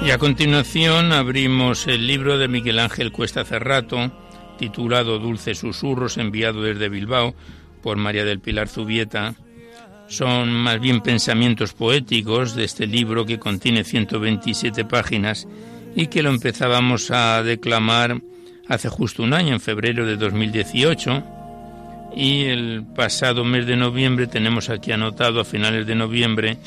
Y 0.04 0.10
a 0.10 0.18
continuación 0.18 1.12
abrimos 1.12 1.86
el 1.86 2.08
libro 2.08 2.36
de 2.36 2.48
Miguel 2.48 2.80
Ángel 2.80 3.12
Cuesta 3.12 3.44
Cerrato, 3.44 4.10
titulado 4.58 5.20
Dulces 5.20 5.58
Susurros, 5.58 6.18
enviado 6.18 6.62
desde 6.62 6.88
Bilbao 6.88 7.36
por 7.82 7.98
María 7.98 8.24
del 8.24 8.40
Pilar 8.40 8.66
Zubieta. 8.66 9.36
Son 10.08 10.52
más 10.52 10.80
bien 10.80 11.02
pensamientos 11.02 11.72
poéticos 11.72 12.56
de 12.56 12.64
este 12.64 12.88
libro 12.88 13.24
que 13.24 13.38
contiene 13.38 13.84
127 13.84 14.84
páginas 14.86 15.46
y 15.94 16.08
que 16.08 16.24
lo 16.24 16.30
empezábamos 16.30 17.12
a 17.12 17.40
declamar 17.44 18.20
hace 18.68 18.88
justo 18.88 19.22
un 19.22 19.34
año, 19.34 19.54
en 19.54 19.60
febrero 19.60 20.04
de 20.04 20.16
2018. 20.16 21.22
Y 22.16 22.46
el 22.46 22.84
pasado 22.96 23.44
mes 23.44 23.66
de 23.66 23.76
noviembre 23.76 24.26
tenemos 24.26 24.68
aquí 24.68 24.90
anotado 24.90 25.40
a 25.40 25.44
finales 25.44 25.86
de 25.86 25.94
noviembre 25.94 26.58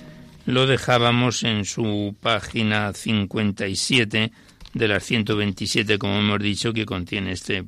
lo 0.45 0.67
dejábamos 0.67 1.43
en 1.43 1.65
su 1.65 2.15
página 2.19 2.93
57 2.93 4.31
de 4.73 4.87
las 4.87 5.03
127, 5.03 5.97
como 5.97 6.19
hemos 6.19 6.39
dicho, 6.39 6.73
que 6.73 6.85
contiene 6.85 7.31
este, 7.31 7.65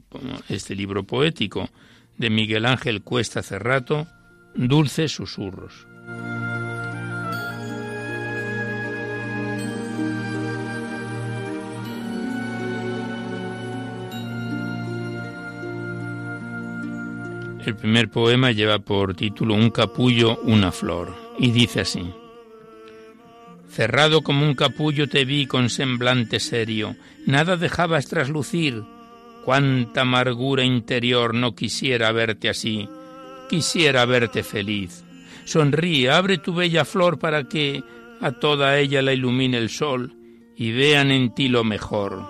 este 0.49 0.75
libro 0.75 1.03
poético 1.03 1.69
de 2.17 2.29
Miguel 2.29 2.65
Ángel 2.65 3.01
Cuesta 3.01 3.41
Cerrato, 3.41 4.07
Dulces 4.55 5.11
Susurros. 5.11 5.87
El 17.65 17.75
primer 17.75 18.09
poema 18.09 18.51
lleva 18.51 18.79
por 18.79 19.13
título 19.13 19.53
Un 19.53 19.71
capullo, 19.71 20.39
una 20.43 20.71
flor, 20.71 21.13
y 21.37 21.51
dice 21.51 21.81
así. 21.81 22.13
Cerrado 23.77 24.23
como 24.23 24.43
un 24.43 24.55
capullo 24.55 25.07
te 25.07 25.23
vi 25.23 25.45
con 25.45 25.69
semblante 25.69 26.39
serio, 26.39 26.95
nada 27.27 27.57
dejabas 27.57 28.07
traslucir. 28.07 28.81
Cuánta 29.45 30.01
amargura 30.01 30.63
interior 30.63 31.35
no 31.35 31.53
quisiera 31.53 32.11
verte 32.11 32.49
así, 32.49 32.89
quisiera 33.47 34.03
verte 34.07 34.41
feliz. 34.41 35.05
Sonríe, 35.45 36.09
abre 36.09 36.39
tu 36.39 36.55
bella 36.55 36.85
flor 36.85 37.19
para 37.19 37.43
que 37.43 37.83
a 38.19 38.31
toda 38.31 38.79
ella 38.79 39.03
la 39.03 39.13
ilumine 39.13 39.59
el 39.59 39.69
sol 39.69 40.11
y 40.55 40.71
vean 40.71 41.11
en 41.11 41.35
ti 41.35 41.47
lo 41.47 41.63
mejor, 41.63 42.25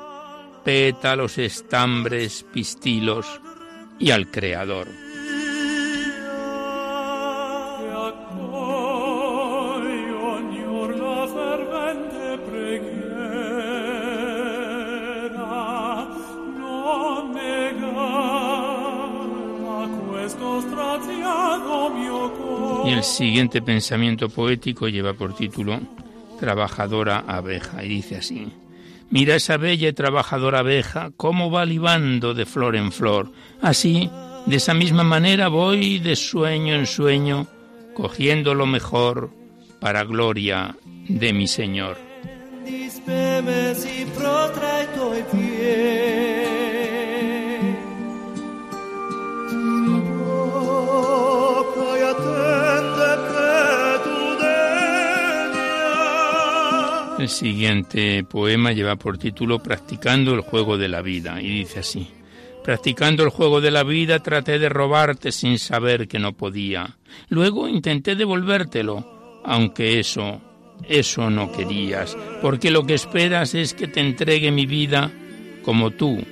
pétalos, 0.65 1.37
estambres, 1.37 2.45
pistilos 2.51 3.39
y 3.97 4.11
al 4.11 4.29
Creador. 4.29 5.06
Y 22.87 22.91
el 22.91 23.03
siguiente 23.03 23.61
pensamiento 23.61 24.29
poético 24.29 24.87
lleva 24.87 25.13
por 25.13 25.35
título 25.35 25.81
Trabajadora 26.39 27.25
abeja 27.27 27.83
y 27.83 27.89
dice 27.89 28.15
así. 28.15 28.47
Mira 29.09 29.35
esa 29.35 29.57
bella 29.57 29.89
y 29.89 29.93
trabajadora 29.93 30.59
abeja 30.59 31.11
cómo 31.17 31.51
va 31.51 31.65
libando 31.65 32.33
de 32.33 32.45
flor 32.45 32.77
en 32.77 32.93
flor. 32.93 33.29
Así, 33.61 34.09
de 34.45 34.55
esa 34.55 34.73
misma 34.73 35.03
manera 35.03 35.49
voy 35.49 35.99
de 35.99 36.15
sueño 36.15 36.75
en 36.75 36.85
sueño, 36.85 37.47
cogiendo 37.93 38.53
lo 38.53 38.65
mejor 38.65 39.31
para 39.81 40.05
gloria 40.05 40.77
de 41.09 41.33
mi 41.33 41.47
Señor. 41.47 41.97
El 57.27 57.33
siguiente 57.33 58.23
poema 58.23 58.71
lleva 58.71 58.95
por 58.95 59.17
título 59.17 59.59
Practicando 59.59 60.33
el 60.33 60.39
juego 60.39 60.77
de 60.77 60.87
la 60.87 61.01
vida 61.01 61.41
y 61.41 61.49
dice 61.49 61.79
así. 61.79 62.07
Practicando 62.63 63.21
el 63.23 63.31
juego 63.31 63.59
de 63.59 63.69
la 63.69 63.83
vida 63.83 64.23
traté 64.23 64.59
de 64.59 64.69
robarte 64.69 65.33
sin 65.33 65.59
saber 65.59 66.07
que 66.07 66.19
no 66.19 66.31
podía. 66.31 66.95
Luego 67.27 67.67
intenté 67.67 68.15
devolvértelo, 68.15 69.41
aunque 69.43 69.99
eso, 69.99 70.39
eso 70.87 71.29
no 71.29 71.51
querías, 71.51 72.17
porque 72.41 72.71
lo 72.71 72.85
que 72.85 72.93
esperas 72.93 73.55
es 73.55 73.73
que 73.73 73.89
te 73.89 73.99
entregue 73.99 74.49
mi 74.49 74.65
vida 74.65 75.11
como 75.63 75.91
tú 75.91 76.23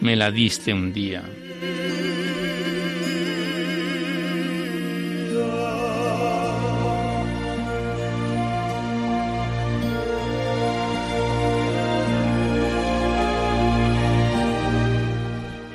me 0.00 0.14
la 0.14 0.30
diste 0.30 0.72
un 0.72 0.92
día. 0.92 1.24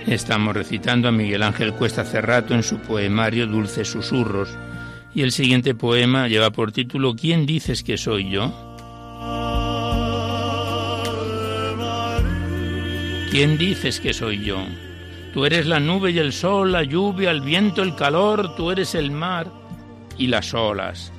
Estamos 0.07 0.55
recitando 0.55 1.07
a 1.07 1.11
Miguel 1.11 1.43
Ángel 1.43 1.73
Cuesta 1.73 2.03
Cerrato 2.03 2.55
en 2.55 2.63
su 2.63 2.79
poemario 2.79 3.45
Dulces 3.45 3.89
Susurros. 3.89 4.49
Y 5.13 5.21
el 5.21 5.31
siguiente 5.31 5.75
poema 5.75 6.27
lleva 6.27 6.49
por 6.51 6.71
título 6.71 7.15
¿Quién 7.15 7.45
dices 7.45 7.83
que 7.83 7.97
soy 7.97 8.29
yo? 8.29 8.51
¿Quién 13.29 13.57
dices 13.57 13.99
que 13.99 14.13
soy 14.13 14.43
yo? 14.43 14.65
Tú 15.33 15.45
eres 15.45 15.65
la 15.65 15.79
nube 15.79 16.11
y 16.11 16.19
el 16.19 16.33
sol, 16.33 16.73
la 16.73 16.83
lluvia, 16.83 17.31
el 17.31 17.41
viento, 17.41 17.83
el 17.83 17.95
calor, 17.95 18.55
tú 18.55 18.71
eres 18.71 18.95
el 18.95 19.11
mar 19.11 19.47
y 20.17 20.27
las 20.27 20.53
olas, 20.53 21.13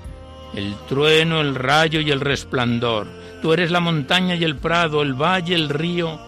el 0.55 0.75
trueno, 0.89 1.41
el 1.41 1.55
rayo 1.55 2.01
y 2.01 2.11
el 2.11 2.21
resplandor. 2.21 3.07
Tú 3.41 3.55
eres 3.55 3.71
la 3.71 3.81
montaña 3.81 4.35
y 4.35 4.45
el 4.45 4.57
prado, 4.57 5.01
el 5.01 5.15
valle, 5.15 5.55
el 5.55 5.71
río 5.71 6.21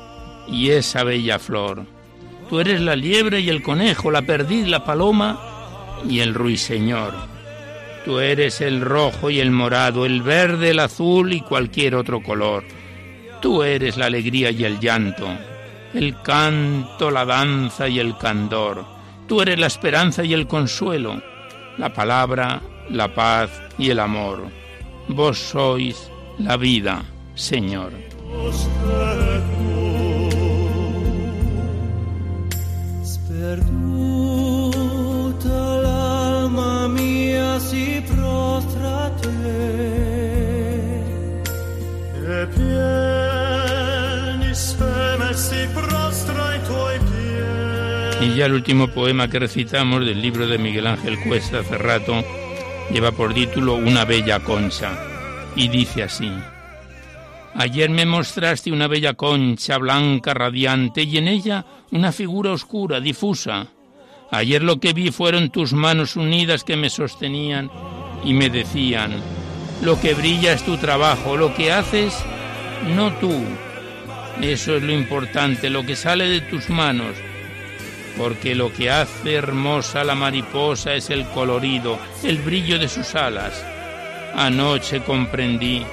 y 0.49 0.71
esa 0.71 1.05
bella 1.05 1.38
flor. 1.38 1.93
Tú 2.48 2.61
eres 2.61 2.80
la 2.80 2.94
liebre 2.94 3.40
y 3.40 3.48
el 3.48 3.62
conejo, 3.62 4.11
la 4.11 4.22
perdiz, 4.22 4.66
la 4.68 4.85
paloma 4.85 5.40
y 6.09 6.20
el 6.20 6.35
ruiseñor. 6.35 7.14
Tú 8.04 8.18
eres 8.20 8.61
el 8.61 8.83
rojo 8.83 9.30
y 9.30 9.40
el 9.40 9.50
morado, 9.50 10.04
el 10.04 10.20
verde, 10.20 10.70
el 10.70 10.78
azul 10.78 11.33
y 11.33 11.40
cualquier 11.40 11.94
otro 11.94 12.22
color. 12.22 12.64
Tú 13.40 13.62
eres 13.62 13.96
la 13.96 14.07
alegría 14.07 14.50
y 14.50 14.64
el 14.64 14.78
llanto, 14.78 15.26
el 15.94 16.20
canto, 16.20 17.11
la 17.11 17.24
danza 17.24 17.88
y 17.88 17.98
el 17.98 18.16
candor. 18.18 18.85
Tú 19.26 19.40
eres 19.40 19.59
la 19.59 19.66
esperanza 19.66 20.22
y 20.22 20.35
el 20.35 20.46
consuelo, 20.46 21.22
la 21.78 21.92
palabra, 21.94 22.61
la 22.90 23.14
paz 23.14 23.50
y 23.78 23.88
el 23.88 24.00
amor. 24.00 24.44
Vos 25.09 25.38
sois 25.38 26.11
la 26.38 26.59
vida, 26.59 27.02
Señor. 27.35 27.92
Y 48.20 48.35
ya 48.37 48.46
el 48.46 48.55
último 48.55 48.88
poema 48.88 49.29
que 49.29 49.38
recitamos 49.38 50.05
del 50.05 50.22
libro 50.22 50.46
de 50.46 50.59
Miguel 50.59 50.87
Ángel 50.87 51.18
Cuesta 51.20 51.62
Cerrato 51.62 52.24
lleva 52.90 53.12
por 53.12 53.35
título 53.35 53.74
Una 53.74 54.05
bella 54.05 54.40
concha 54.40 54.98
y 55.57 55.68
dice 55.68 56.03
así. 56.05 56.31
Ayer 57.55 57.90
me 57.90 58.05
mostraste 58.07 58.72
una 58.72 58.88
bella 58.88 59.14
concha 59.14 59.79
blanca, 59.79 60.35
radiante, 60.35 61.03
y 61.03 61.18
en 61.18 61.29
ella 61.29 61.64
una 61.92 62.12
figura 62.12 62.50
oscura, 62.53 63.00
difusa. 63.00 63.68
Ayer 64.31 64.62
lo 64.62 64.81
que 64.81 64.92
vi 64.92 65.11
fueron 65.12 65.50
tus 65.50 65.72
manos 65.72 66.16
unidas 66.16 66.64
que 66.64 66.77
me 66.77 66.90
sostenían 66.90 67.70
y 68.24 68.33
me 68.33 68.50
decían, 68.50 69.12
lo 69.83 70.00
que 70.00 70.14
brilla 70.14 70.53
es 70.53 70.64
tu 70.64 70.77
trabajo, 70.79 71.37
lo 71.37 71.55
que 71.55 71.72
haces, 71.72 72.14
no 72.96 73.12
tú. 73.14 73.33
Eso 74.40 74.77
es 74.77 74.83
lo 74.83 74.92
importante, 74.92 75.70
lo 75.70 75.85
que 75.85 75.97
sale 75.97 76.29
de 76.29 76.40
tus 76.40 76.68
manos. 76.70 77.16
porque 78.16 78.55
lo 78.55 78.73
que 78.73 78.90
hace 78.90 79.35
hermosa 79.35 80.05
la 80.05 80.14
mariposa 80.14 80.94
es 80.94 81.11
el 81.11 81.25
colorido, 81.31 81.99
el 82.23 82.38
brillo 82.38 82.79
de 82.79 82.88
sus 82.88 83.14
alas. 83.16 83.64
Anoche 84.37 85.01
comprendí 85.01 85.85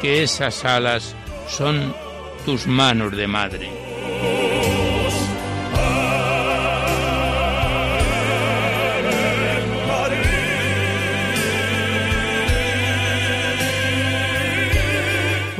que 0.00 0.22
esas 0.22 0.64
alas 0.64 1.14
son 1.48 1.94
tus 2.46 2.66
manos 2.66 3.14
de 3.14 3.26
madre. 3.26 3.91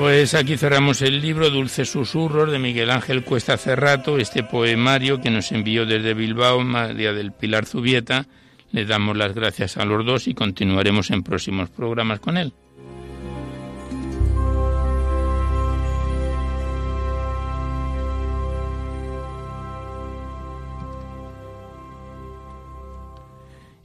Pues 0.03 0.35
aquí 0.35 0.57
cerramos 0.57 1.01
el 1.01 1.21
libro 1.21 1.49
Dulces 1.49 1.93
Susurros 1.93 2.51
de 2.51 2.59
Miguel 2.59 2.91
Ángel 2.91 3.23
Cuesta 3.23 3.57
Cerrato, 3.57 4.19
este 4.19 4.43
poemario 4.43 5.21
que 5.21 5.31
nos 5.31 5.53
envió 5.53 5.87
desde 5.87 6.13
Bilbao 6.13 6.61
María 6.65 7.13
del 7.13 7.31
Pilar 7.31 7.67
Zubieta. 7.67 8.27
Le 8.73 8.85
damos 8.85 9.17
las 9.17 9.33
gracias 9.33 9.77
a 9.77 9.85
los 9.85 10.05
dos 10.05 10.27
y 10.27 10.35
continuaremos 10.35 11.13
en 11.13 11.23
próximos 11.23 11.71
programas 11.71 12.19
con 12.19 12.37
él. 12.37 12.53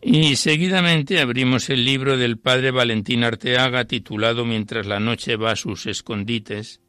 Y 0.09 0.37
seguidamente 0.37 1.19
abrimos 1.19 1.69
el 1.69 1.83
libro 1.83 2.15
del 2.15 2.37
padre 2.37 2.71
Valentín 2.71 3.25
Arteaga 3.25 3.83
titulado 3.83 4.45
Mientras 4.45 4.85
la 4.85 5.01
noche 5.01 5.35
va 5.35 5.51
a 5.51 5.57
sus 5.57 5.85
escondites, 5.85 6.79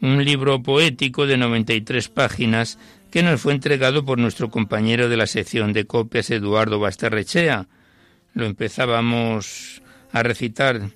un 0.00 0.24
libro 0.24 0.62
poético 0.62 1.26
de 1.26 1.36
93 1.36 2.08
páginas 2.08 2.78
que 3.10 3.22
nos 3.22 3.42
fue 3.42 3.52
entregado 3.52 4.02
por 4.06 4.16
nuestro 4.16 4.48
compañero 4.48 5.10
de 5.10 5.18
la 5.18 5.26
sección 5.26 5.74
de 5.74 5.84
copias 5.84 6.30
Eduardo 6.30 6.80
Basterrechea. 6.80 7.66
Lo 8.32 8.46
empezábamos 8.46 9.82
a 10.10 10.22
recitar 10.22 10.88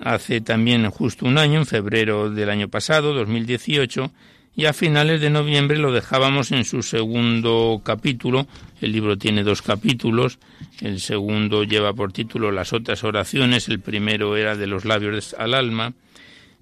hace 0.00 0.40
también 0.40 0.88
justo 0.88 1.26
un 1.26 1.36
año, 1.36 1.58
en 1.58 1.66
febrero 1.66 2.30
del 2.30 2.48
año 2.48 2.68
pasado, 2.68 3.12
2018, 3.12 4.10
y 4.56 4.66
a 4.66 4.72
finales 4.72 5.20
de 5.20 5.30
noviembre 5.30 5.78
lo 5.78 5.92
dejábamos 5.92 6.52
en 6.52 6.64
su 6.64 6.82
segundo 6.82 7.80
capítulo. 7.84 8.46
El 8.80 8.92
libro 8.92 9.18
tiene 9.18 9.42
dos 9.42 9.62
capítulos. 9.62 10.38
El 10.80 11.00
segundo 11.00 11.64
lleva 11.64 11.92
por 11.92 12.12
título 12.12 12.52
Las 12.52 12.72
otras 12.72 13.02
oraciones. 13.02 13.68
El 13.68 13.80
primero 13.80 14.36
era 14.36 14.56
de 14.56 14.66
los 14.66 14.84
labios 14.84 15.34
al 15.38 15.54
alma. 15.54 15.94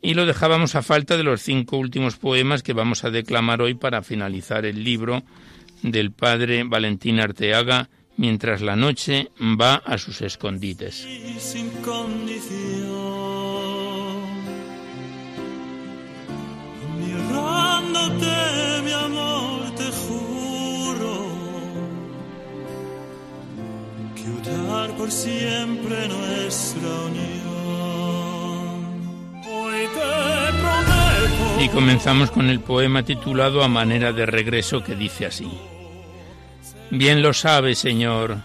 Y 0.00 0.14
lo 0.14 0.26
dejábamos 0.26 0.74
a 0.74 0.82
falta 0.82 1.16
de 1.16 1.22
los 1.22 1.42
cinco 1.42 1.76
últimos 1.76 2.16
poemas 2.16 2.62
que 2.62 2.72
vamos 2.72 3.04
a 3.04 3.10
declamar 3.10 3.60
hoy 3.60 3.74
para 3.74 4.02
finalizar 4.02 4.64
el 4.64 4.82
libro 4.82 5.22
del 5.82 6.12
padre 6.12 6.64
Valentín 6.64 7.20
Arteaga, 7.20 7.88
mientras 8.16 8.62
la 8.62 8.74
noche 8.74 9.30
va 9.40 9.76
a 9.76 9.98
sus 9.98 10.22
escondites. 10.22 11.06
Te 19.76 19.90
juro 19.90 21.14
que 24.14 24.24
por 24.96 25.10
siempre 25.10 26.08
nuestra 26.08 26.88
unión. 27.06 27.42
Hoy 29.48 29.86
te. 29.94 31.64
Y 31.64 31.68
comenzamos 31.68 32.30
con 32.32 32.48
el 32.48 32.60
poema 32.60 33.04
titulado 33.04 33.62
A 33.62 33.68
manera 33.68 34.12
de 34.12 34.26
regreso 34.26 34.82
que 34.82 34.96
dice 34.96 35.26
así. 35.26 35.48
Bien 36.90 37.22
lo 37.22 37.32
sabe, 37.32 37.74
Señor, 37.76 38.38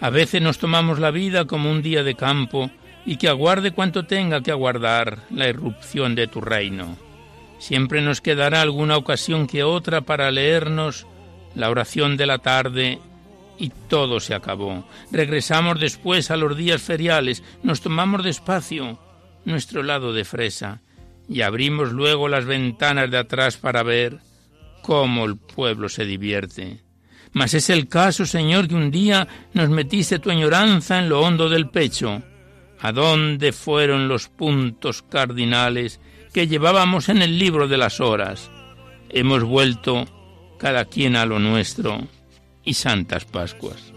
a 0.00 0.10
veces 0.10 0.42
nos 0.42 0.58
tomamos 0.58 0.98
la 0.98 1.10
vida 1.10 1.46
como 1.46 1.70
un 1.70 1.80
día 1.82 2.02
de 2.02 2.14
campo 2.14 2.70
y 3.06 3.16
que 3.16 3.28
aguarde 3.28 3.70
cuanto 3.72 4.04
tenga 4.04 4.42
que 4.42 4.50
aguardar 4.50 5.20
la 5.30 5.48
irrupción 5.48 6.14
de 6.14 6.26
tu 6.26 6.42
reino 6.42 7.07
Siempre 7.58 8.00
nos 8.02 8.20
quedará 8.20 8.62
alguna 8.62 8.96
ocasión 8.96 9.46
que 9.46 9.64
otra 9.64 10.02
para 10.02 10.30
leernos 10.30 11.06
la 11.54 11.70
oración 11.70 12.16
de 12.16 12.26
la 12.26 12.38
tarde 12.38 13.00
y 13.58 13.70
todo 13.88 14.20
se 14.20 14.34
acabó. 14.34 14.86
Regresamos 15.10 15.80
después 15.80 16.30
a 16.30 16.36
los 16.36 16.56
días 16.56 16.80
feriales, 16.80 17.42
nos 17.62 17.80
tomamos 17.80 18.22
despacio 18.22 18.98
nuestro 19.44 19.82
lado 19.82 20.12
de 20.12 20.24
fresa 20.24 20.80
y 21.28 21.42
abrimos 21.42 21.92
luego 21.92 22.28
las 22.28 22.44
ventanas 22.44 23.10
de 23.10 23.18
atrás 23.18 23.56
para 23.56 23.82
ver 23.82 24.18
cómo 24.82 25.24
el 25.24 25.36
pueblo 25.36 25.88
se 25.88 26.04
divierte. 26.04 26.80
Mas 27.32 27.54
es 27.54 27.68
el 27.68 27.88
caso, 27.88 28.24
Señor, 28.24 28.68
que 28.68 28.74
un 28.74 28.90
día 28.90 29.28
nos 29.52 29.68
metiste 29.68 30.18
tu 30.18 30.30
añoranza 30.30 30.98
en 30.98 31.08
lo 31.08 31.20
hondo 31.20 31.48
del 31.48 31.68
pecho. 31.68 32.22
¿A 32.80 32.92
dónde 32.92 33.52
fueron 33.52 34.08
los 34.08 34.28
puntos 34.28 35.02
cardinales 35.02 36.00
que 36.38 36.46
llevábamos 36.46 37.08
en 37.08 37.20
el 37.20 37.36
libro 37.36 37.66
de 37.66 37.76
las 37.76 38.00
horas. 38.00 38.48
Hemos 39.08 39.42
vuelto 39.42 40.04
cada 40.56 40.84
quien 40.84 41.16
a 41.16 41.26
lo 41.26 41.40
nuestro 41.40 41.98
y 42.62 42.74
Santas 42.74 43.24
Pascuas. 43.24 43.92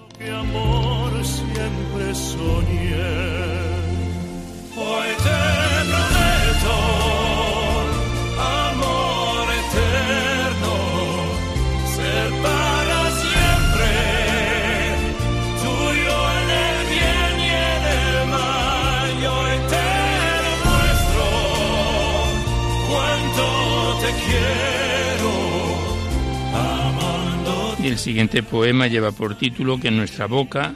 Y 27.84 27.88
el 27.88 27.98
siguiente 27.98 28.44
poema 28.44 28.86
lleva 28.86 29.12
por 29.12 29.36
título 29.36 29.80
Que 29.80 29.90
nuestra 29.90 30.28
boca 30.28 30.76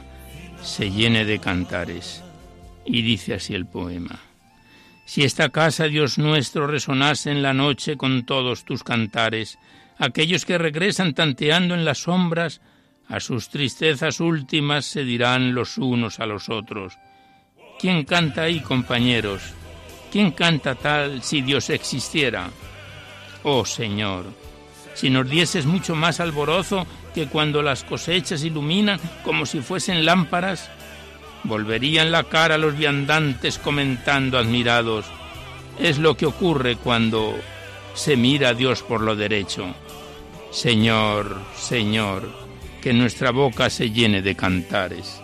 se 0.60 0.90
llene 0.90 1.24
de 1.24 1.38
cantares. 1.38 2.24
Y 2.84 3.02
dice 3.02 3.34
así 3.34 3.54
el 3.54 3.66
poema. 3.66 4.18
Si 5.04 5.22
esta 5.22 5.50
casa, 5.50 5.84
Dios 5.84 6.18
nuestro, 6.18 6.66
resonase 6.66 7.30
en 7.30 7.42
la 7.42 7.54
noche 7.54 7.96
con 7.96 8.26
todos 8.26 8.64
tus 8.64 8.82
cantares, 8.82 9.56
aquellos 9.98 10.44
que 10.44 10.58
regresan 10.58 11.14
tanteando 11.14 11.74
en 11.74 11.84
las 11.84 11.98
sombras, 11.98 12.60
a 13.08 13.20
sus 13.20 13.50
tristezas 13.50 14.18
últimas 14.18 14.84
se 14.84 15.04
dirán 15.04 15.54
los 15.54 15.78
unos 15.78 16.18
a 16.18 16.26
los 16.26 16.48
otros. 16.48 16.98
¿Quién 17.78 18.04
canta 18.04 18.42
ahí, 18.42 18.58
compañeros? 18.58 19.42
¿Quién 20.10 20.32
canta 20.32 20.74
tal 20.74 21.22
si 21.22 21.40
Dios 21.40 21.70
existiera? 21.70 22.50
Oh 23.48 23.64
Señor, 23.64 24.24
si 24.94 25.08
nos 25.08 25.30
dieses 25.30 25.66
mucho 25.66 25.94
más 25.94 26.18
alborozo 26.18 26.84
que 27.14 27.28
cuando 27.28 27.62
las 27.62 27.84
cosechas 27.84 28.42
iluminan 28.42 28.98
como 29.22 29.46
si 29.46 29.60
fuesen 29.60 30.04
lámparas, 30.04 30.68
volverían 31.44 32.10
la 32.10 32.24
cara 32.24 32.58
los 32.58 32.76
viandantes 32.76 33.58
comentando 33.58 34.36
admirados. 34.36 35.06
Es 35.78 35.98
lo 35.98 36.16
que 36.16 36.26
ocurre 36.26 36.74
cuando 36.74 37.36
se 37.94 38.16
mira 38.16 38.48
a 38.48 38.54
Dios 38.54 38.82
por 38.82 39.00
lo 39.00 39.14
derecho. 39.14 39.68
Señor, 40.50 41.40
Señor, 41.56 42.28
que 42.82 42.92
nuestra 42.92 43.30
boca 43.30 43.70
se 43.70 43.92
llene 43.92 44.22
de 44.22 44.34
cantares. 44.34 45.22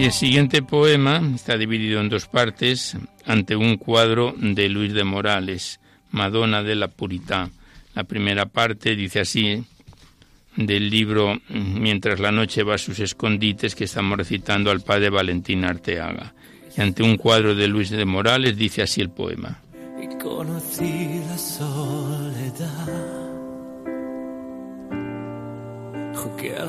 Y 0.00 0.04
el 0.04 0.12
siguiente 0.12 0.62
poema 0.62 1.20
está 1.34 1.58
dividido 1.58 2.00
en 2.00 2.08
dos 2.08 2.26
partes 2.26 2.96
ante 3.26 3.54
un 3.54 3.76
cuadro 3.76 4.34
de 4.34 4.70
Luis 4.70 4.94
de 4.94 5.04
Morales, 5.04 5.78
Madonna 6.10 6.62
de 6.62 6.74
la 6.74 6.88
Puritá. 6.88 7.50
La 7.94 8.04
primera 8.04 8.46
parte 8.46 8.96
dice 8.96 9.20
así 9.20 9.62
del 10.56 10.88
libro 10.88 11.38
Mientras 11.50 12.18
la 12.18 12.32
noche 12.32 12.62
va 12.62 12.76
a 12.76 12.78
sus 12.78 12.98
escondites 12.98 13.74
que 13.74 13.84
estamos 13.84 14.16
recitando 14.16 14.70
al 14.70 14.80
padre 14.80 15.10
Valentín 15.10 15.66
Arteaga. 15.66 16.32
Y 16.74 16.80
ante 16.80 17.02
un 17.02 17.18
cuadro 17.18 17.54
de 17.54 17.68
Luis 17.68 17.90
de 17.90 18.06
Morales 18.06 18.56
dice 18.56 18.80
así 18.80 19.02
el 19.02 19.10
poema. 19.10 19.60
Y 20.02 20.06
conocí 20.18 21.20
la 21.28 21.36
soledad. 21.36 23.20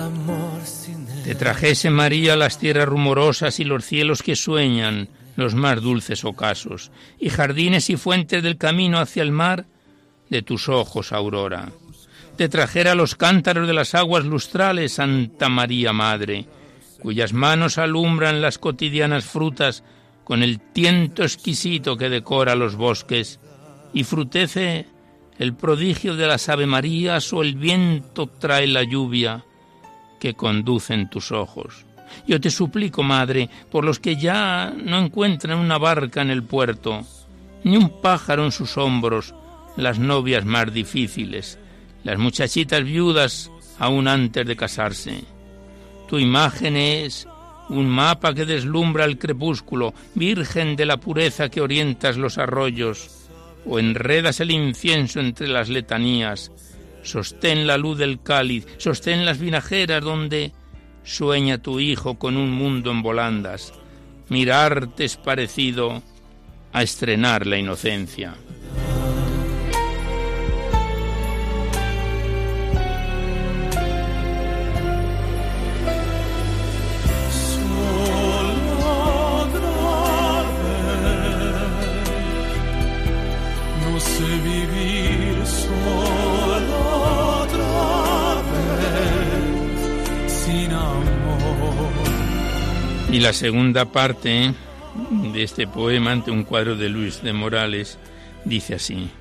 amor 0.02 0.62
te 1.24 1.36
trajese 1.36 1.90
María 1.92 2.36
las 2.36 2.58
tierras 2.58 2.88
rumorosas 2.88 3.60
y 3.60 3.64
los 3.64 3.86
cielos 3.86 4.24
que 4.24 4.36
sueñan, 4.36 5.10
los 5.36 5.54
más 5.54 5.82
dulces 5.82 6.26
ocasos, 6.26 6.92
y 7.20 7.30
jardines 7.30 7.90
y 7.90 7.98
fuentes 7.98 8.42
del 8.42 8.58
camino 8.58 9.00
hacia 9.00 9.22
el 9.22 9.32
mar 9.32 9.66
de 10.30 10.42
tus 10.42 10.68
ojos, 10.68 11.12
aurora. 11.12 11.72
te 12.38 12.50
trajera 12.50 12.96
los 12.96 13.16
cántaros 13.16 13.68
de 13.68 13.74
las 13.74 13.94
aguas 13.94 14.26
lustrales, 14.26 14.94
Santa 14.94 15.48
María 15.48 15.94
Madre, 15.94 16.48
cuyas 17.00 17.34
manos 17.34 17.78
alumbran 17.78 18.42
las 18.42 18.58
cotidianas 18.58 19.26
frutas 19.26 19.84
con 20.24 20.42
el 20.42 20.60
tiento 20.60 21.24
exquisito 21.24 21.98
que 21.98 22.10
decora 22.10 22.56
los 22.56 22.76
bosques, 22.76 23.40
y 23.94 24.06
frutece 24.06 24.88
el 25.38 25.54
prodigio 25.54 26.16
de 26.16 26.28
las 26.28 26.50
Ave 26.50 26.66
Marías 26.66 27.32
o 27.34 27.42
el 27.44 27.56
viento 27.56 28.28
trae 28.28 28.66
la 28.66 28.84
lluvia 28.84 29.44
que 30.22 30.36
conduce 30.36 30.94
en 30.94 31.10
tus 31.10 31.32
ojos. 31.32 31.84
Yo 32.28 32.40
te 32.40 32.52
suplico, 32.52 33.02
Madre, 33.02 33.50
por 33.72 33.84
los 33.84 34.00
que 34.00 34.18
ya 34.18 34.72
no 34.78 35.00
encuentran 35.00 35.58
una 35.58 35.80
barca 35.80 36.22
en 36.22 36.30
el 36.30 36.44
puerto, 36.44 37.02
ni 37.64 37.76
un 37.76 38.02
pájaro 38.02 38.46
en 38.46 38.52
sus 38.52 38.78
hombros, 38.78 39.34
las 39.76 39.98
novias 39.98 40.46
más 40.46 40.72
difíciles, 40.72 41.58
las 42.04 42.20
muchachitas 42.20 42.84
viudas 42.84 43.50
aún 43.80 44.08
antes 44.08 44.46
de 44.46 44.56
casarse. 44.56 45.24
Tu 46.08 46.20
imagen 46.20 46.78
es 46.78 47.28
un 47.70 47.90
mapa 47.90 48.36
que 48.36 48.46
deslumbra 48.46 49.06
el 49.06 49.18
crepúsculo, 49.18 49.96
virgen 50.14 50.76
de 50.76 50.86
la 50.86 50.98
pureza 50.98 51.50
que 51.50 51.62
orientas 51.62 52.16
los 52.16 52.38
arroyos, 52.38 53.28
o 53.66 53.80
enredas 53.80 54.40
el 54.40 54.52
incienso 54.52 55.20
entre 55.20 55.48
las 55.48 55.68
letanías. 55.68 56.52
Sostén 57.04 57.68
la 57.68 57.78
luz 57.78 57.98
del 57.98 58.22
cáliz, 58.22 58.68
sostén 58.78 59.26
las 59.26 59.40
vinajeras 59.40 60.04
donde 60.04 60.52
sueña 61.04 61.58
tu 61.58 61.80
hijo 61.80 62.20
con 62.20 62.38
un 62.38 62.52
mundo 62.52 62.92
en 62.92 63.02
volandas. 63.02 63.74
Mirarte 64.30 65.06
es 65.06 65.18
parecido 65.18 66.02
a 66.74 66.84
estrenar 66.84 67.48
la 67.48 67.58
inocencia. 67.58 68.36
La 93.22 93.34
segunda 93.34 93.86
parte 93.86 94.52
de 95.32 95.44
este 95.44 95.68
poema 95.68 96.12
ante 96.12 96.32
un 96.32 96.44
cuadro 96.44 96.76
de 96.76 96.90
Luis 96.90 97.22
de 97.22 97.34
Morales 97.34 98.00
dice 98.46 98.76
así. 98.76 99.12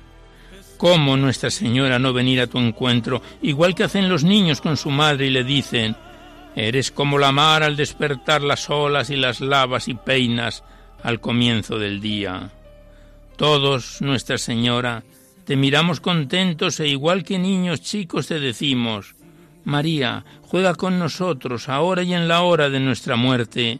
¿Cómo 0.77 1.17
Nuestra 1.17 1.51
Señora 1.51 1.99
no 1.99 2.11
venir 2.11 2.41
a 2.41 2.47
tu 2.47 2.57
encuentro, 2.57 3.21
igual 3.43 3.75
que 3.75 3.83
hacen 3.83 4.09
los 4.09 4.23
niños 4.23 4.59
con 4.59 4.75
su 4.75 4.89
madre 4.89 5.27
y 5.27 5.29
le 5.29 5.43
dicen, 5.43 5.95
eres 6.55 6.91
como 6.91 7.19
la 7.19 7.31
mar 7.31 7.61
al 7.61 7.75
despertar 7.75 8.41
las 8.41 8.71
olas 8.71 9.11
y 9.11 9.17
las 9.17 9.39
lavas 9.39 9.87
y 9.87 9.93
peinas 9.93 10.63
al 11.03 11.19
comienzo 11.19 11.77
del 11.77 12.01
día? 12.01 12.49
Todos, 13.35 14.01
Nuestra 14.01 14.39
Señora, 14.39 15.03
te 15.45 15.55
miramos 15.55 15.99
contentos 15.99 16.79
e 16.79 16.87
igual 16.87 17.23
que 17.23 17.37
niños 17.37 17.81
chicos 17.81 18.25
te 18.25 18.39
decimos, 18.39 19.13
María, 19.63 20.25
juega 20.41 20.73
con 20.73 20.97
nosotros 20.97 21.69
ahora 21.69 22.01
y 22.01 22.15
en 22.15 22.27
la 22.27 22.41
hora 22.41 22.71
de 22.71 22.79
nuestra 22.79 23.15
muerte. 23.15 23.79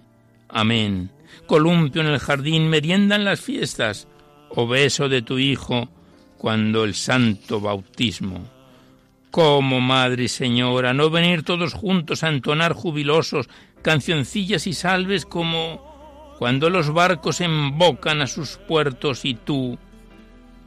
Amén. 0.51 1.11
Columpio 1.47 2.01
en 2.01 2.07
el 2.07 2.19
jardín, 2.19 2.69
merienda 2.69 3.15
en 3.15 3.25
las 3.25 3.41
fiestas, 3.41 4.07
o 4.49 4.67
beso 4.67 5.09
de 5.09 5.21
tu 5.21 5.39
Hijo 5.39 5.89
cuando 6.37 6.83
el 6.83 6.93
santo 6.93 7.61
bautismo. 7.61 8.49
¿Cómo, 9.31 9.79
Madre 9.79 10.23
y 10.23 10.27
Señora, 10.27 10.93
no 10.93 11.09
venir 11.09 11.43
todos 11.43 11.73
juntos 11.73 12.23
a 12.23 12.29
entonar 12.29 12.73
jubilosos 12.73 13.47
cancioncillas 13.81 14.67
y 14.67 14.73
salves 14.73 15.25
como 15.25 16.35
cuando 16.37 16.69
los 16.69 16.91
barcos 16.91 17.39
embocan 17.39 18.21
a 18.21 18.27
sus 18.27 18.57
puertos 18.57 19.23
y 19.23 19.35
tú, 19.35 19.77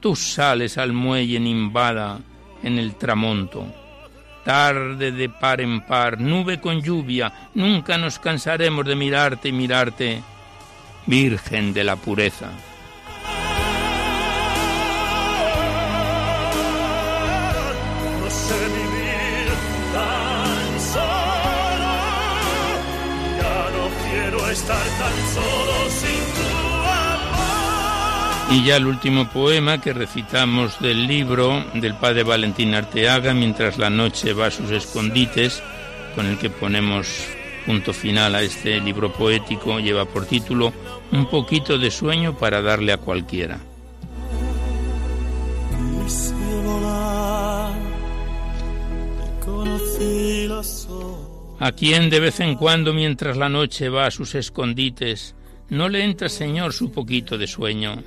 tú 0.01 0.16
sales 0.16 0.79
al 0.79 0.92
muelle 0.92 1.40
nimbada 1.40 2.20
en 2.62 2.79
el 2.79 2.94
tramonto? 2.94 3.84
Tarde 4.44 5.11
de 5.12 5.28
par 5.28 5.61
en 5.61 5.80
par, 5.80 6.20
nube 6.20 6.61
con 6.61 6.80
lluvia, 6.80 7.33
nunca 7.54 7.98
nos 7.98 8.18
cansaremos 8.18 8.85
de 8.85 8.94
mirarte 8.94 9.48
y 9.48 9.52
mirarte, 9.52 10.22
Virgen 11.07 11.74
de 11.74 11.85
la 11.85 11.96
pureza. 11.96 12.50
Estar 24.54 24.76
tan 24.76 25.35
solo. 25.35 26.13
Y 28.50 28.64
ya 28.64 28.76
el 28.76 28.87
último 28.87 29.28
poema 29.28 29.80
que 29.80 29.92
recitamos 29.92 30.78
del 30.80 31.07
libro 31.07 31.64
del 31.74 31.94
padre 31.94 32.22
Valentín 32.22 32.74
Arteaga 32.74 33.35
mientras 33.35 33.78
la 33.78 33.90
noche 33.90 34.33
va 34.33 34.46
a 34.46 34.50
sus 34.50 34.70
escondites, 34.70 35.62
con 36.14 36.26
el 36.26 36.38
que 36.38 36.50
ponemos 36.50 37.26
punto 37.66 37.92
final 37.92 38.35
a 38.35 38.42
este 38.42 38.80
libro 38.80 39.12
poético, 39.12 39.80
lleva 39.80 40.04
por 40.04 40.26
título 40.26 40.72
Un 41.12 41.28
poquito 41.28 41.78
de 41.78 41.90
sueño 41.90 42.37
para 42.37 42.62
darle 42.62 42.92
a 42.92 42.98
cualquiera. 42.98 43.59
A 51.61 51.72
quien 51.72 52.11
de 52.11 52.20
vez 52.20 52.40
en 52.40 52.57
cuando, 52.57 52.92
mientras 52.92 53.37
la 53.37 53.48
noche 53.48 53.88
va 53.88 54.07
a 54.07 54.11
sus 54.11 54.35
escondites, 54.35 55.35
no 55.70 55.88
le 55.88 56.04
entra, 56.04 56.28
Señor, 56.28 56.72
su 56.72 56.92
poquito 56.92 57.38
de 57.38 57.46
sueño. 57.46 58.02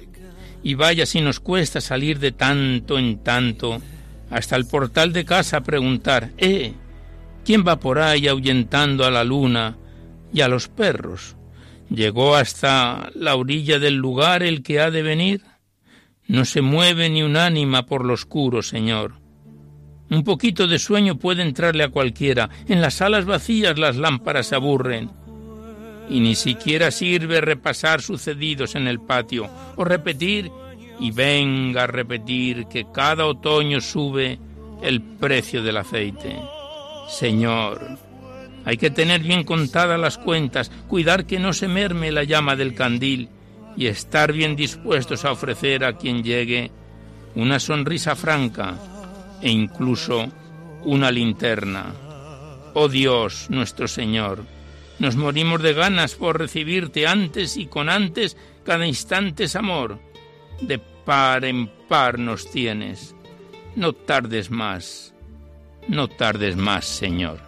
Y 0.67 0.73
vaya 0.75 1.05
si 1.05 1.21
nos 1.21 1.39
cuesta 1.39 1.79
salir 1.79 2.19
de 2.19 2.33
tanto 2.33 2.99
en 2.99 3.23
tanto 3.23 3.81
hasta 4.29 4.57
el 4.57 4.65
portal 4.65 5.13
de 5.13 5.23
casa 5.23 5.55
a 5.55 5.63
preguntar, 5.63 6.31
¿eh? 6.37 6.73
¿Quién 7.45 7.63
va 7.65 7.79
por 7.79 7.99
ahí 7.99 8.27
ahuyentando 8.27 9.05
a 9.05 9.09
la 9.09 9.23
luna 9.23 9.77
y 10.33 10.41
a 10.41 10.49
los 10.49 10.67
perros? 10.67 11.37
¿Llegó 11.89 12.35
hasta 12.35 13.09
la 13.15 13.37
orilla 13.37 13.79
del 13.79 13.95
lugar 13.95 14.43
el 14.43 14.61
que 14.61 14.81
ha 14.81 14.91
de 14.91 15.03
venir? 15.03 15.41
No 16.27 16.43
se 16.43 16.59
mueve 16.59 17.09
ni 17.09 17.23
un 17.23 17.37
ánima 17.37 17.85
por 17.85 18.03
lo 18.03 18.13
oscuro, 18.13 18.61
Señor. 18.61 19.21
Un 20.09 20.25
poquito 20.25 20.67
de 20.67 20.79
sueño 20.79 21.17
puede 21.17 21.43
entrarle 21.43 21.85
a 21.85 21.91
cualquiera. 21.91 22.49
En 22.67 22.81
las 22.81 22.95
salas 22.95 23.23
vacías 23.23 23.79
las 23.79 23.95
lámparas 23.95 24.47
se 24.47 24.55
aburren. 24.55 25.11
Y 26.09 26.19
ni 26.19 26.35
siquiera 26.35 26.91
sirve 26.91 27.41
repasar 27.41 28.01
sucedidos 28.01 28.75
en 28.75 28.87
el 28.87 28.99
patio 28.99 29.49
o 29.75 29.83
repetir 29.83 30.51
y 30.99 31.11
venga 31.11 31.83
a 31.83 31.87
repetir 31.87 32.67
que 32.67 32.85
cada 32.93 33.25
otoño 33.25 33.81
sube 33.81 34.39
el 34.81 35.01
precio 35.01 35.61
del 35.63 35.77
aceite. 35.77 36.35
Señor, 37.09 37.97
hay 38.65 38.77
que 38.77 38.89
tener 38.89 39.21
bien 39.21 39.43
contadas 39.43 39.99
las 39.99 40.17
cuentas, 40.17 40.71
cuidar 40.87 41.25
que 41.25 41.39
no 41.39 41.53
se 41.53 41.67
merme 41.67 42.11
la 42.11 42.23
llama 42.23 42.55
del 42.55 42.73
candil 42.73 43.29
y 43.77 43.87
estar 43.87 44.33
bien 44.33 44.55
dispuestos 44.55 45.23
a 45.23 45.31
ofrecer 45.31 45.85
a 45.85 45.93
quien 45.93 46.23
llegue 46.23 46.71
una 47.35 47.59
sonrisa 47.59 48.15
franca 48.15 48.75
e 49.41 49.49
incluso 49.51 50.27
una 50.83 51.11
linterna. 51.11 51.93
Oh 52.73 52.87
Dios, 52.87 53.47
nuestro 53.49 53.87
Señor, 53.87 54.43
nos 54.99 55.15
morimos 55.15 55.61
de 55.61 55.73
ganas 55.73 56.15
por 56.15 56.39
recibirte 56.39 57.07
antes 57.07 57.57
y 57.57 57.67
con 57.67 57.89
antes 57.89 58.37
cada 58.63 58.85
instante 58.85 59.45
es 59.45 59.55
amor. 59.55 59.99
De 60.61 60.79
par 60.79 61.45
en 61.45 61.67
par 61.87 62.19
nos 62.19 62.49
tienes. 62.51 63.15
No 63.75 63.93
tardes 63.93 64.49
más, 64.49 65.13
no 65.87 66.07
tardes 66.07 66.55
más, 66.55 66.85
Señor. 66.85 67.46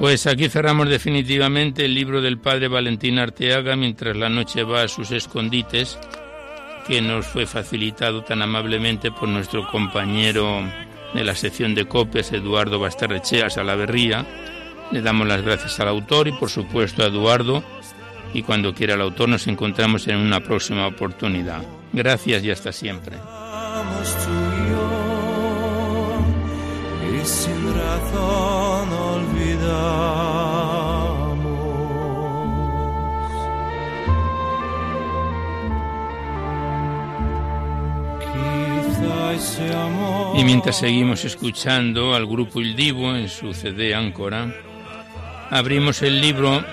Pues 0.00 0.26
aquí 0.26 0.48
cerramos 0.48 0.88
definitivamente 0.88 1.84
el 1.84 1.94
libro 1.94 2.22
del 2.22 2.38
padre 2.38 2.68
Valentín 2.68 3.18
Arteaga 3.18 3.76
mientras 3.76 4.16
la 4.16 4.30
noche 4.30 4.62
va 4.64 4.84
a 4.84 4.88
sus 4.88 5.10
escondites, 5.10 5.98
que 6.86 7.02
nos 7.02 7.26
fue 7.26 7.44
facilitado 7.44 8.24
tan 8.24 8.40
amablemente 8.40 9.12
por 9.12 9.28
nuestro 9.28 9.68
compañero 9.68 10.62
de 11.12 11.22
la 11.22 11.34
sección 11.34 11.74
de 11.74 11.86
copias, 11.86 12.32
Eduardo 12.32 12.78
Bastarrechea 12.78 13.50
Salaverría. 13.50 14.24
Le 14.90 15.02
damos 15.02 15.28
las 15.28 15.42
gracias 15.42 15.78
al 15.80 15.88
autor 15.88 16.28
y 16.28 16.32
por 16.32 16.48
supuesto 16.48 17.02
a 17.02 17.08
Eduardo 17.08 17.62
y 18.32 18.42
cuando 18.42 18.72
quiera 18.72 18.94
el 18.94 19.02
autor 19.02 19.28
nos 19.28 19.46
encontramos 19.48 20.08
en 20.08 20.16
una 20.16 20.40
próxima 20.40 20.86
oportunidad. 20.86 21.62
Gracias 21.92 22.42
y 22.42 22.50
hasta 22.50 22.72
siempre. 22.72 23.18
Y 40.34 40.44
mientras 40.44 40.78
seguimos 40.78 41.24
escuchando 41.26 42.14
al 42.14 42.26
grupo 42.26 42.60
Il 42.60 42.74
Divo 42.74 43.14
en 43.14 43.28
su 43.28 43.52
CD 43.52 43.94
Áncora, 43.94 44.54
abrimos 45.50 46.00
el 46.00 46.20
libro 46.20 46.64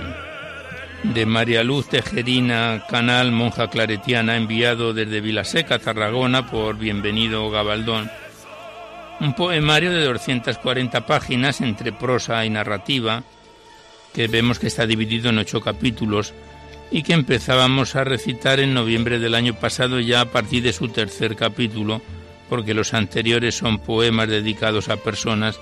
de 1.04 1.26
María 1.26 1.64
Luz 1.64 1.90
Tejerina 1.90 2.84
Canal, 2.90 3.34
monja 3.34 3.70
claretiana, 3.70 4.38
enviado 4.38 4.94
desde 4.94 5.20
Vilaseca, 5.20 5.80
Tarragona, 5.80 6.50
por 6.50 6.78
Bienvenido 6.78 7.50
Gabaldón. 7.50 8.10
Un 9.20 9.34
poemario 9.34 9.92
de 9.92 10.06
240 10.06 11.08
páginas 11.08 11.62
entre 11.62 11.92
prosa 11.92 12.46
y 12.46 12.52
narrativa, 12.52 13.24
que 14.14 14.28
vemos 14.28 14.60
que 14.60 14.68
está 14.68 14.86
dividido 14.86 15.30
en 15.30 15.40
ocho 15.40 15.60
capítulos 15.60 16.36
y 16.92 17.02
que 17.02 17.14
empezábamos 17.14 17.96
a 17.96 18.04
recitar 18.04 18.60
en 18.60 18.76
noviembre 18.76 19.18
del 19.18 19.34
año 19.34 19.56
pasado 19.56 20.00
ya 20.00 20.22
a 20.22 20.26
partir 20.26 20.62
de 20.62 20.72
su 20.72 20.90
tercer 20.90 21.36
capítulo, 21.36 22.02
porque 22.48 22.76
los 22.76 22.94
anteriores 22.94 23.56
son 23.56 23.80
poemas 23.80 24.30
dedicados 24.30 24.88
a 24.90 24.98
personas 24.98 25.60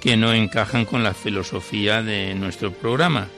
que 0.00 0.16
no 0.16 0.32
encajan 0.32 0.86
con 0.86 1.02
la 1.02 1.12
filosofía 1.12 2.02
de 2.02 2.34
nuestro 2.34 2.72
programa. 2.72 3.28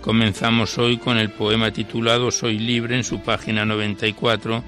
Comenzamos 0.00 0.78
hoy 0.78 0.98
con 0.98 1.16
el 1.16 1.30
poema 1.30 1.70
titulado 1.70 2.32
Soy 2.32 2.58
libre 2.58 2.96
en 2.96 3.04
su 3.04 3.20
página 3.20 3.64
94 3.64 4.64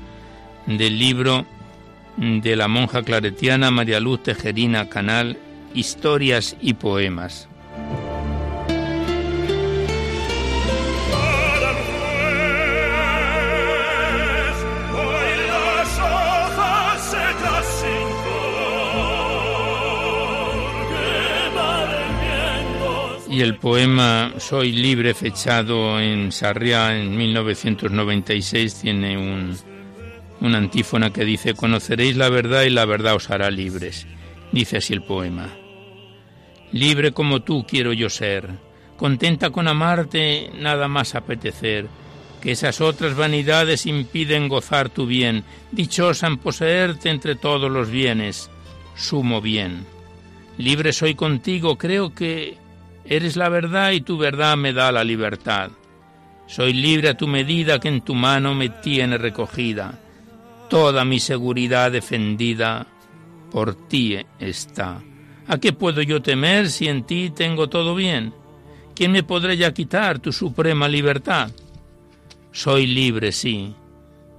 del 0.67 0.99
libro 0.99 1.45
de 2.19 2.57
la 2.57 2.67
monja 2.67 3.03
claretiana 3.03 3.71
María 3.71 4.01
Luz 4.01 4.25
Tejerina 4.25 4.89
Canal, 4.89 5.39
Historias 5.73 6.57
y 6.61 6.75
Poemas. 6.75 7.49
Y 23.31 23.43
el 23.43 23.55
poema 23.55 24.33
Soy 24.39 24.73
libre, 24.73 25.15
fechado 25.15 26.01
en 26.01 26.33
Sarriá 26.33 26.99
en 26.99 27.17
1996, 27.17 28.81
tiene 28.81 29.17
un, 29.17 29.57
una 30.41 30.59
antífona 30.59 31.13
que 31.13 31.25
dice, 31.25 31.55
conoceréis 31.55 32.17
la 32.17 32.29
verdad 32.29 32.63
y 32.63 32.71
la 32.71 32.85
verdad 32.85 33.15
os 33.15 33.31
hará 33.31 33.51
libres. 33.51 34.07
Dice 34.53 34.79
así 34.79 34.93
el 34.93 35.03
poema. 35.03 35.49
Libre 36.73 37.13
como 37.13 37.41
tú 37.41 37.67
quiero 37.67 37.93
yo 37.93 38.11
ser, 38.11 38.51
contenta 38.97 39.51
con 39.51 39.69
amarte, 39.69 40.51
nada 40.55 40.89
más 40.89 41.15
apetecer, 41.15 41.87
que 42.41 42.53
esas 42.53 42.81
otras 42.81 43.17
vanidades 43.17 43.87
impiden 43.87 44.49
gozar 44.49 44.91
tu 44.91 45.07
bien, 45.07 45.45
dichosa 45.73 46.27
en 46.27 46.39
poseerte 46.39 47.11
entre 47.11 47.35
todos 47.35 47.71
los 47.71 47.91
bienes, 47.91 48.51
sumo 48.95 49.41
bien. 49.41 49.87
Libre 50.57 50.93
soy 50.93 51.15
contigo, 51.15 51.79
creo 51.79 52.15
que 52.15 52.57
eres 53.05 53.37
la 53.37 53.49
verdad 53.49 53.93
y 53.93 54.01
tu 54.01 54.19
verdad 54.19 54.57
me 54.57 54.73
da 54.73 54.93
la 54.93 55.05
libertad. 55.05 55.71
Soy 56.47 56.73
libre 56.73 57.11
a 57.11 57.17
tu 57.17 57.27
medida 57.27 57.79
que 57.79 57.89
en 57.89 58.01
tu 58.01 58.15
mano 58.15 58.55
me 58.55 58.69
tiene 58.69 59.19
recogida. 59.19 59.99
Toda 60.69 61.05
mi 61.05 61.19
seguridad 61.19 61.91
defendida 61.91 62.87
por 63.51 63.75
ti 63.89 64.19
está. 64.39 65.03
¿A 65.47 65.59
qué 65.59 65.73
puedo 65.73 66.03
yo 66.03 66.21
temer 66.21 66.69
si 66.71 66.89
en 66.89 67.05
ti 67.05 67.31
tengo 67.31 67.69
todo 67.69 67.95
bien? 67.95 68.35
¿Quién 68.95 69.13
me 69.13 69.23
podrá 69.23 69.55
ya 69.55 69.73
quitar 69.73 70.19
tu 70.19 70.31
suprema 70.33 70.87
libertad? 70.87 71.51
Soy 72.53 72.87
libre, 72.87 73.33
sí. 73.33 73.75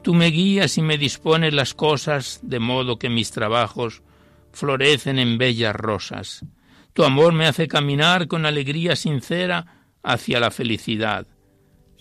Tú 0.04 0.14
me 0.14 0.28
guías 0.28 0.78
y 0.78 0.82
me 0.82 0.98
dispones 0.98 1.54
las 1.54 1.74
cosas 1.74 2.40
de 2.44 2.60
modo 2.60 3.00
que 3.00 3.10
mis 3.10 3.32
trabajos 3.32 4.04
florecen 4.52 5.18
en 5.18 5.38
bellas 5.38 5.76
rosas. 5.76 6.46
Tu 6.94 7.04
amor 7.04 7.34
me 7.34 7.48
hace 7.48 7.68
caminar 7.68 8.28
con 8.28 8.46
alegría 8.46 8.96
sincera 8.96 9.88
hacia 10.04 10.40
la 10.40 10.52
felicidad. 10.52 11.26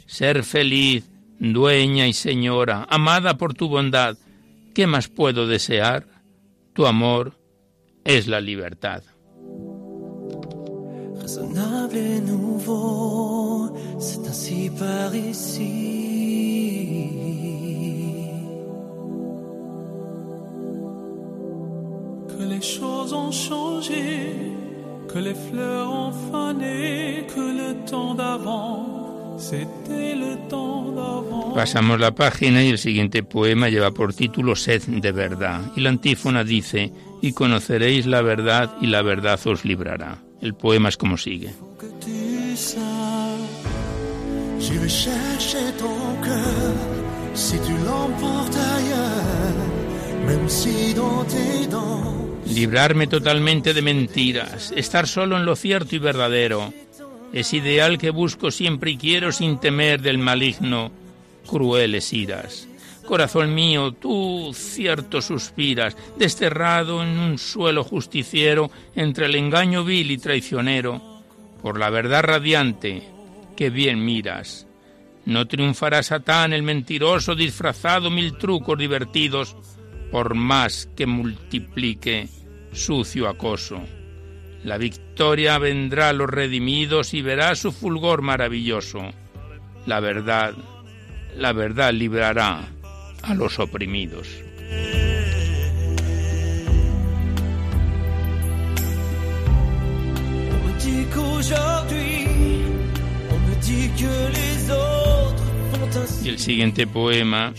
Ser 0.06 0.44
feliz, 0.44 1.10
dueña 1.38 2.06
y 2.06 2.12
señora, 2.12 2.86
amada 2.88 3.36
por 3.38 3.54
tu 3.54 3.68
bondad, 3.68 4.16
¿qué 4.74 4.86
más 4.86 5.08
puedo 5.08 5.46
desear? 5.46 6.06
Tu 6.72 6.86
amor 6.86 7.38
es 8.04 8.26
la 8.26 8.40
libertad. 8.40 9.02
Raisonnable 11.20 11.98
et 11.98 12.20
nouveau, 12.20 13.72
par 14.78 15.14
ici. 15.14 15.98
Que 22.28 22.44
les 22.44 22.62
choses 22.62 23.12
ont 23.12 23.32
changé, 23.32 24.52
que 25.08 25.18
les 25.18 25.34
fleurs 25.34 25.90
ont 25.90 26.12
fané, 26.30 27.26
que 27.34 27.40
le 27.40 27.84
temps 27.84 28.14
d'avant, 28.14 29.07
Pasamos 31.54 31.98
la 31.98 32.14
página 32.14 32.62
y 32.62 32.68
el 32.68 32.78
siguiente 32.78 33.22
poema 33.22 33.68
lleva 33.68 33.90
por 33.90 34.14
título 34.14 34.54
Sed 34.54 34.82
de 34.82 35.12
verdad. 35.12 35.60
Y 35.76 35.80
la 35.80 35.90
antífona 35.90 36.44
dice, 36.44 36.92
y 37.20 37.32
conoceréis 37.32 38.06
la 38.06 38.22
verdad 38.22 38.76
y 38.80 38.86
la 38.86 39.02
verdad 39.02 39.40
os 39.46 39.64
librará. 39.64 40.22
El 40.40 40.54
poema 40.54 40.88
es 40.88 40.96
como 40.96 41.16
sigue. 41.16 41.50
que 41.78 41.86
tu 41.86 42.56
saches. 42.56 43.18
J'irai 44.60 44.88
chercher 44.88 45.72
ton 45.78 46.20
cœur 46.20 46.74
si 47.34 47.56
tu 47.58 47.74
l'emportes 47.86 48.56
ailleurs, 48.76 49.54
même 50.26 50.48
si 50.48 50.92
dans 50.94 51.24
tes 51.24 51.66
dents. 51.68 52.52
Librarme 52.52 53.06
totalmente 53.06 53.72
de 53.72 53.82
mentiras, 53.82 54.72
estar 54.74 55.06
solo 55.06 55.36
en 55.36 55.44
lo 55.44 55.54
cierto 55.54 55.94
y 55.94 55.98
verdadero. 55.98 56.72
Es 57.32 57.52
ideal 57.52 57.98
que 57.98 58.10
busco 58.10 58.50
siempre 58.50 58.92
y 58.92 58.96
quiero 58.96 59.32
sin 59.32 59.58
temer 59.58 60.00
del 60.00 60.18
maligno, 60.18 60.90
crueles 61.46 62.12
iras. 62.12 62.68
Corazón 63.04 63.54
mío, 63.54 63.92
tú 63.92 64.52
cierto 64.54 65.22
suspiras, 65.22 65.96
desterrado 66.18 67.02
en 67.02 67.18
un 67.18 67.38
suelo 67.38 67.84
justiciero 67.84 68.70
entre 68.94 69.26
el 69.26 69.34
engaño 69.34 69.84
vil 69.84 70.10
y 70.10 70.18
traicionero, 70.18 71.22
por 71.62 71.78
la 71.78 71.90
verdad 71.90 72.22
radiante 72.22 73.02
que 73.56 73.70
bien 73.70 74.04
miras. 74.04 74.66
No 75.24 75.46
triunfará 75.46 76.02
Satán 76.02 76.52
el 76.52 76.62
mentiroso 76.62 77.34
disfrazado 77.34 78.10
mil 78.10 78.38
trucos 78.38 78.78
divertidos, 78.78 79.56
por 80.10 80.34
más 80.34 80.88
que 80.96 81.06
multiplique 81.06 82.28
sucio 82.72 83.28
acoso. 83.28 83.82
La 84.64 84.76
victoria 84.76 85.58
vendrá 85.58 86.08
a 86.08 86.12
los 86.12 86.28
redimidos 86.28 87.14
y 87.14 87.22
verá 87.22 87.54
su 87.54 87.72
fulgor 87.72 88.22
maravilloso. 88.22 89.00
La 89.86 90.00
verdad, 90.00 90.54
la 91.36 91.52
verdad 91.52 91.92
librará 91.92 92.68
a 93.22 93.34
los 93.34 93.58
oprimidos. 93.58 94.28
On 100.50 100.66
me 100.66 100.72
dit 100.78 101.06
qu'aujourd'hui, 101.14 102.26
on 103.30 103.38
me 103.48 103.54
dit 103.62 103.90
que 103.96 104.30
les 104.32 104.70
autres 104.70 105.42
font 105.72 106.00
ainsi. 106.00 106.26
Y 106.26 106.28
el 106.30 106.38
siguiente 106.38 106.86
poema, 106.86 107.52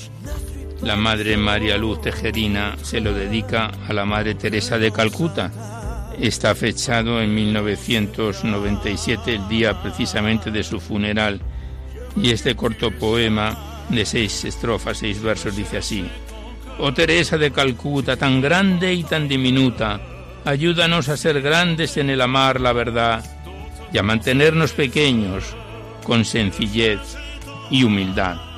la 0.81 0.95
Madre 0.95 1.37
María 1.37 1.77
Luz 1.77 2.01
Tejerina 2.01 2.75
se 2.83 2.99
lo 2.99 3.13
dedica 3.13 3.71
a 3.87 3.93
la 3.93 4.05
Madre 4.05 4.35
Teresa 4.35 4.77
de 4.77 4.91
Calcuta. 4.91 5.78
Está 6.19 6.53
fechado 6.53 7.21
en 7.21 7.33
1997, 7.33 9.35
el 9.35 9.47
día 9.47 9.81
precisamente 9.81 10.51
de 10.51 10.63
su 10.63 10.81
funeral. 10.81 11.39
Y 12.15 12.31
este 12.31 12.55
corto 12.55 12.91
poema 12.91 13.85
de 13.89 14.05
seis 14.05 14.43
estrofas, 14.43 14.97
seis 14.97 15.21
versos, 15.21 15.55
dice 15.55 15.77
así. 15.77 16.05
Oh 16.77 16.93
Teresa 16.93 17.37
de 17.37 17.51
Calcuta, 17.51 18.17
tan 18.17 18.41
grande 18.41 18.93
y 18.93 19.03
tan 19.03 19.29
diminuta, 19.29 20.01
ayúdanos 20.43 21.07
a 21.09 21.17
ser 21.17 21.41
grandes 21.41 21.97
en 21.97 22.09
el 22.09 22.21
amar 22.21 22.59
la 22.59 22.73
verdad 22.73 23.23
y 23.93 23.97
a 23.97 24.03
mantenernos 24.03 24.73
pequeños 24.73 25.55
con 26.03 26.25
sencillez 26.25 26.99
y 27.69 27.83
humildad. 27.83 28.48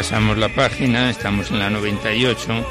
Pasamos 0.00 0.38
la 0.38 0.48
página, 0.48 1.10
estamos 1.10 1.50
en 1.50 1.58
la 1.58 1.68
98 1.68 2.64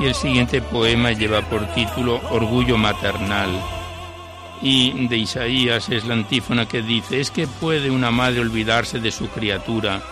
y 0.00 0.04
el 0.04 0.14
siguiente 0.14 0.60
poema 0.60 1.12
lleva 1.12 1.40
por 1.40 1.66
título 1.72 2.20
Orgullo 2.28 2.76
maternal. 2.76 3.48
Y 4.60 5.06
de 5.08 5.16
Isaías 5.16 5.88
es 5.88 6.04
la 6.04 6.12
antífona 6.12 6.68
que 6.68 6.82
dice, 6.82 7.20
es 7.20 7.30
que 7.30 7.46
puede 7.46 7.90
una 7.90 8.10
madre 8.10 8.40
olvidarse 8.40 9.00
de 9.00 9.10
su 9.12 9.28
criatura, 9.28 10.02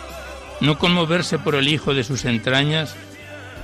no 0.62 0.78
conmoverse 0.78 1.38
por 1.38 1.56
el 1.56 1.68
hijo 1.68 1.92
de 1.92 2.04
sus 2.04 2.24
entrañas, 2.24 2.96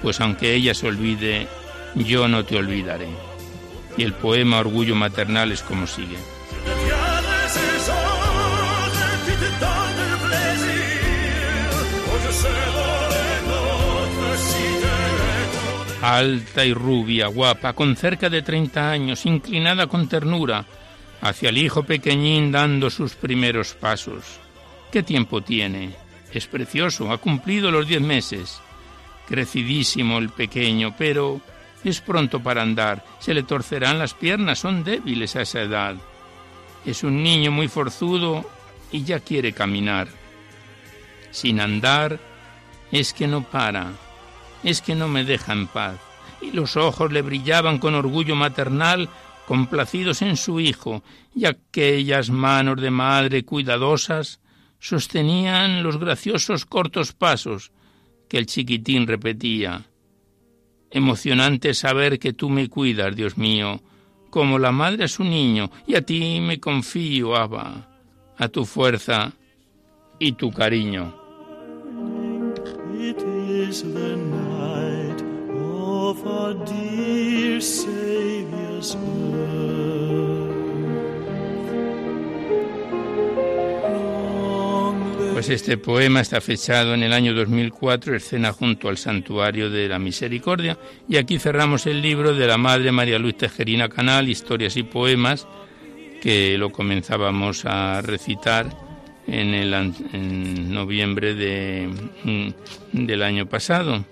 pues 0.02 0.20
aunque 0.20 0.52
ella 0.52 0.74
se 0.74 0.88
olvide, 0.88 1.48
yo 1.94 2.28
no 2.28 2.44
te 2.44 2.58
olvidaré. 2.58 3.08
Y 3.96 4.02
el 4.02 4.12
poema 4.12 4.58
Orgullo 4.58 4.94
maternal 4.94 5.50
es 5.50 5.62
como 5.62 5.86
sigue. 5.86 6.18
Alta 16.02 16.64
y 16.64 16.72
rubia, 16.72 17.26
guapa, 17.26 17.72
con 17.72 17.96
cerca 17.96 18.30
de 18.30 18.42
treinta 18.42 18.90
años, 18.90 19.26
inclinada 19.26 19.86
con 19.86 20.08
ternura, 20.08 20.64
hacia 21.20 21.48
el 21.48 21.58
hijo 21.58 21.82
pequeñín 21.82 22.52
dando 22.52 22.90
sus 22.90 23.14
primeros 23.14 23.74
pasos. 23.74 24.38
¿Qué 24.92 25.02
tiempo 25.02 25.42
tiene? 25.42 25.94
Es 26.32 26.46
precioso, 26.46 27.10
ha 27.10 27.18
cumplido 27.18 27.70
los 27.70 27.88
diez 27.88 28.00
meses. 28.00 28.60
Crecidísimo 29.26 30.18
el 30.18 30.30
pequeño, 30.30 30.94
pero 30.96 31.40
es 31.84 32.00
pronto 32.00 32.40
para 32.40 32.62
andar, 32.62 33.04
se 33.18 33.34
le 33.34 33.42
torcerán 33.42 33.98
las 33.98 34.14
piernas, 34.14 34.58
son 34.58 34.84
débiles 34.84 35.36
a 35.36 35.42
esa 35.42 35.60
edad. 35.62 35.96
Es 36.86 37.02
un 37.02 37.22
niño 37.22 37.50
muy 37.50 37.68
forzudo 37.68 38.48
y 38.92 39.04
ya 39.04 39.20
quiere 39.20 39.52
caminar. 39.52 40.08
Sin 41.30 41.60
andar 41.60 42.18
es 42.90 43.12
que 43.12 43.26
no 43.26 43.42
para 43.42 43.92
es 44.62 44.82
que 44.82 44.94
no 44.94 45.08
me 45.08 45.24
deja 45.24 45.52
en 45.52 45.66
paz. 45.66 45.98
Y 46.40 46.52
los 46.52 46.76
ojos 46.76 47.12
le 47.12 47.22
brillaban 47.22 47.78
con 47.78 47.94
orgullo 47.94 48.36
maternal, 48.36 49.08
complacidos 49.46 50.22
en 50.22 50.36
su 50.36 50.60
hijo, 50.60 51.02
y 51.34 51.46
aquellas 51.46 52.30
manos 52.30 52.80
de 52.80 52.90
madre 52.90 53.44
cuidadosas 53.44 54.40
sostenían 54.78 55.82
los 55.82 55.98
graciosos 55.98 56.66
cortos 56.66 57.12
pasos 57.12 57.72
que 58.28 58.38
el 58.38 58.46
chiquitín 58.46 59.06
repetía. 59.06 59.86
Emocionante 60.90 61.74
saber 61.74 62.18
que 62.18 62.32
tú 62.32 62.48
me 62.48 62.68
cuidas, 62.68 63.14
Dios 63.14 63.36
mío, 63.36 63.82
como 64.30 64.58
la 64.58 64.72
madre 64.72 65.04
a 65.04 65.08
su 65.08 65.24
niño, 65.24 65.70
y 65.86 65.96
a 65.96 66.02
ti 66.02 66.40
me 66.40 66.60
confío, 66.60 67.34
Abba, 67.34 67.88
a 68.36 68.48
tu 68.48 68.64
fuerza 68.64 69.32
y 70.18 70.32
tu 70.32 70.50
cariño. 70.52 71.14
Pues 85.32 85.50
este 85.50 85.78
poema 85.78 86.20
está 86.20 86.40
fechado 86.40 86.94
en 86.94 87.02
el 87.04 87.12
año 87.12 87.32
2004, 87.34 88.16
escena 88.16 88.52
junto 88.52 88.88
al 88.88 88.98
Santuario 88.98 89.70
de 89.70 89.88
la 89.88 89.98
Misericordia, 90.00 90.76
y 91.08 91.16
aquí 91.16 91.38
cerramos 91.38 91.86
el 91.86 92.02
libro 92.02 92.34
de 92.34 92.46
la 92.46 92.58
Madre 92.58 92.90
María 92.90 93.18
Luis 93.18 93.36
Tejerina 93.36 93.88
Canal, 93.88 94.28
Historias 94.28 94.76
y 94.76 94.82
Poemas, 94.82 95.46
que 96.20 96.58
lo 96.58 96.70
comenzábamos 96.70 97.64
a 97.64 98.02
recitar 98.02 98.66
en, 99.28 99.54
el, 99.54 99.72
en 99.74 100.74
noviembre 100.74 101.34
de, 101.34 101.88
mm, 102.24 103.06
del 103.06 103.22
año 103.22 103.46
pasado 103.46 104.04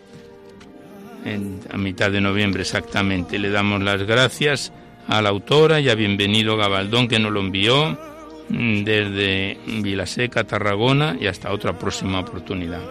a 1.70 1.76
mitad 1.76 2.10
de 2.10 2.20
noviembre 2.20 2.62
exactamente. 2.62 3.38
Le 3.38 3.50
damos 3.50 3.82
las 3.82 4.02
gracias 4.04 4.72
a 5.08 5.20
la 5.22 5.30
autora 5.30 5.80
y 5.80 5.88
a 5.88 5.94
Bienvenido 5.94 6.56
Gabaldón 6.56 7.08
que 7.08 7.18
nos 7.18 7.32
lo 7.32 7.40
envió 7.40 7.98
mm, 8.48 8.84
desde 8.84 9.58
Vilaseca, 9.66 10.44
Tarragona 10.44 11.16
y 11.20 11.26
hasta 11.26 11.52
otra 11.52 11.78
próxima 11.78 12.20
oportunidad. 12.20 12.82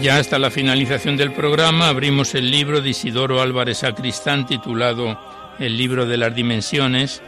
Ya 0.00 0.18
hasta 0.18 0.38
la 0.38 0.52
finalización 0.52 1.16
del 1.16 1.32
programa 1.32 1.88
abrimos 1.88 2.36
el 2.36 2.52
libro 2.52 2.80
de 2.80 2.90
Isidoro 2.90 3.42
Álvarez 3.42 3.78
Sacristán 3.78 4.46
titulado 4.46 5.18
El 5.58 5.76
libro 5.76 6.06
de 6.06 6.16
las 6.16 6.32
dimensiones. 6.32 7.20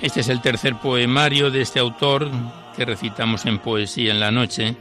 Este 0.00 0.20
es 0.20 0.28
el 0.28 0.40
tercer 0.40 0.76
poemario 0.76 1.50
de 1.50 1.62
este 1.62 1.80
autor 1.80 2.30
que 2.76 2.84
recitamos 2.84 3.46
en 3.46 3.58
Poesía 3.58 4.12
en 4.12 4.20
la 4.20 4.30
Noche. 4.30 4.76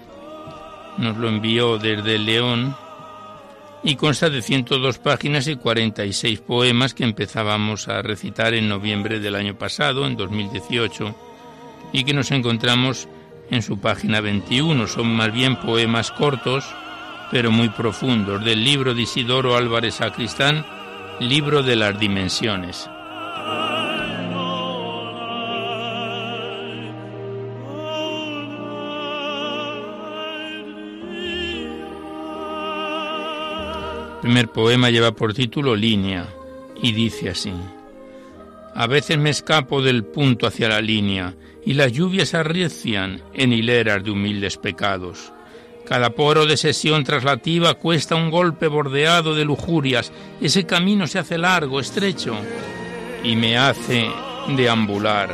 Nos 1.00 1.18
lo 1.18 1.28
envió 1.28 1.80
desde 1.80 2.20
León 2.20 2.76
y 3.84 3.96
consta 3.96 4.30
de 4.30 4.44
102 4.44 5.00
páginas 5.00 5.48
y 5.48 5.56
46 5.56 6.42
poemas 6.42 6.94
que 6.94 7.04
empezábamos 7.04 7.88
a 7.88 8.04
recitar 8.04 8.54
en 8.54 8.70
noviembre 8.70 9.20
del 9.20 9.36
año 9.36 9.58
pasado, 9.58 10.06
en 10.06 10.16
2018, 10.16 11.16
y 11.94 12.04
que 12.04 12.14
nos 12.14 12.30
encontramos 12.30 13.08
en 13.50 13.62
su 13.62 13.80
página 13.80 14.22
21. 14.22 14.88
Son 14.88 15.08
más 15.16 15.32
bien 15.32 15.58
poemas 15.58 16.12
cortos, 16.12 16.66
pero 17.32 17.52
muy 17.52 17.70
profundos, 17.70 18.43
del 18.43 18.64
libro 18.64 18.93
de 18.93 19.04
Isidoro 19.04 19.56
Álvarez 19.56 19.96
Sacristán, 19.96 20.66
Libro 21.20 21.64
de 21.64 21.76
las 21.76 22.00
Dimensiones. 22.00 22.89
El 34.16 34.32
primer 34.32 34.50
poema 34.50 34.89
lleva 34.89 35.12
por 35.12 35.34
título 35.36 35.76
Línea 35.76 36.26
y 36.82 36.91
dice 36.93 37.30
así. 37.30 37.54
A 38.78 38.88
veces 38.88 39.18
me 39.18 39.30
escapo 39.30 39.82
del 39.82 40.04
punto 40.04 40.46
hacia 40.46 40.68
la 40.68 40.82
línea 40.82 41.34
y 41.66 41.76
las 41.76 41.94
lluvias 41.94 42.34
arrecian 42.34 43.22
en 43.34 43.54
hileras 43.54 44.04
de 44.04 44.12
humildes 44.12 44.58
pecados. 44.58 45.32
Cada 45.86 46.10
poro 46.10 46.46
de 46.46 46.58
sesión 46.58 47.06
traslativa 47.06 47.76
cuesta 47.76 48.16
un 48.16 48.30
golpe 48.30 48.68
bordeado 48.68 49.34
de 49.34 49.46
lujurias. 49.46 50.12
Ese 50.42 50.66
camino 50.66 51.08
se 51.08 51.20
hace 51.20 51.38
largo, 51.38 51.80
estrecho, 51.80 52.36
y 53.24 53.38
me 53.38 53.58
hace 53.58 54.10
deambular. 54.58 55.34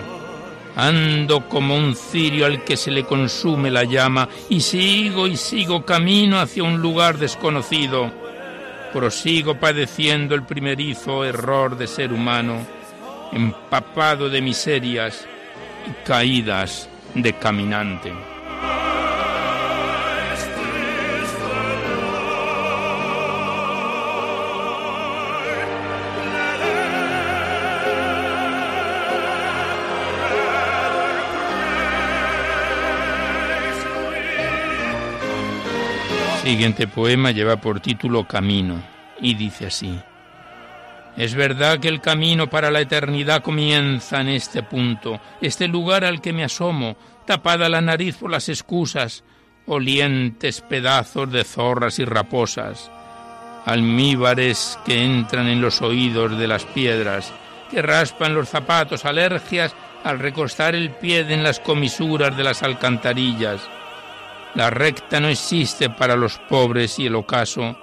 Ando 0.76 1.50
como 1.50 1.76
un 1.76 1.96
cirio 1.96 2.46
al 2.46 2.64
que 2.64 2.78
se 2.78 2.92
le 2.92 3.06
consume 3.06 3.72
la 3.72 3.86
llama, 3.86 4.30
y 4.50 4.62
sigo 4.62 5.26
y 5.26 5.36
sigo 5.36 5.84
camino 5.84 6.40
hacia 6.40 6.64
un 6.64 6.80
lugar 6.80 7.18
desconocido. 7.18 8.12
Prosigo 8.94 9.60
padeciendo 9.60 10.36
el 10.36 10.44
primerizo 10.44 11.26
error 11.26 11.76
de 11.76 11.88
ser 11.88 12.14
humano, 12.14 12.68
empapado 13.32 14.30
de 14.30 14.42
miserias, 14.42 15.28
y 15.88 16.06
caídas 16.06 16.90
de 17.16 17.34
caminante. 17.34 18.14
siguiente 36.52 36.86
poema 36.86 37.32
lleva 37.32 37.56
por 37.56 37.80
título 37.80 38.28
Camino 38.28 38.84
y 39.22 39.36
dice 39.36 39.68
así. 39.68 39.98
Es 41.18 41.36
verdad 41.36 41.80
que 41.80 41.90
el 41.90 42.02
camino 42.02 42.50
para 42.50 42.72
la 42.72 42.80
eternidad 42.80 43.44
comienza 43.44 44.22
en 44.22 44.30
este 44.30 44.64
punto, 44.64 45.20
este 45.42 45.68
lugar 45.68 46.06
al 46.06 46.22
que 46.22 46.34
me 46.34 46.44
asomo, 46.44 46.96
tapada 47.26 47.68
la 47.70 47.82
nariz 47.82 48.18
por 48.18 48.32
las 48.32 48.48
excusas, 48.50 49.24
olientes 49.68 50.62
pedazos 50.62 51.32
de 51.32 51.44
zorras 51.44 52.00
y 52.00 52.06
raposas, 52.06 52.90
almíbares 53.66 54.80
que 54.86 55.04
entran 55.04 55.48
en 55.48 55.62
los 55.62 55.82
oídos 55.82 56.38
de 56.38 56.48
las 56.48 56.66
piedras, 56.66 57.34
que 57.70 57.82
raspan 57.82 58.34
los 58.34 58.50
zapatos, 58.50 59.06
alergias 59.06 59.76
al 60.04 60.20
recostar 60.20 60.76
el 60.76 60.92
pie 60.92 61.20
en 61.30 61.44
las 61.44 61.60
comisuras 61.60 62.36
de 62.36 62.44
las 62.44 62.64
alcantarillas. 62.64 63.62
La 64.56 64.70
recta 64.70 65.20
no 65.20 65.28
existe 65.28 65.90
para 65.90 66.16
los 66.16 66.38
pobres 66.38 67.00
y 67.00 67.06
el 67.06 67.16
ocaso 67.16 67.78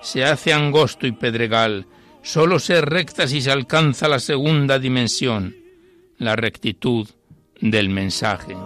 se 0.00 0.24
hace 0.24 0.52
angosto 0.52 1.06
y 1.06 1.12
pedregal, 1.12 1.86
Solo 2.24 2.58
ser 2.58 2.86
recta 2.86 3.28
si 3.28 3.42
se 3.42 3.50
alcanza 3.50 4.08
la 4.08 4.18
segunda 4.18 4.78
dimensión, 4.78 5.54
la 6.16 6.34
rectitud 6.34 7.06
del 7.60 7.90
mensaje. 7.90 8.56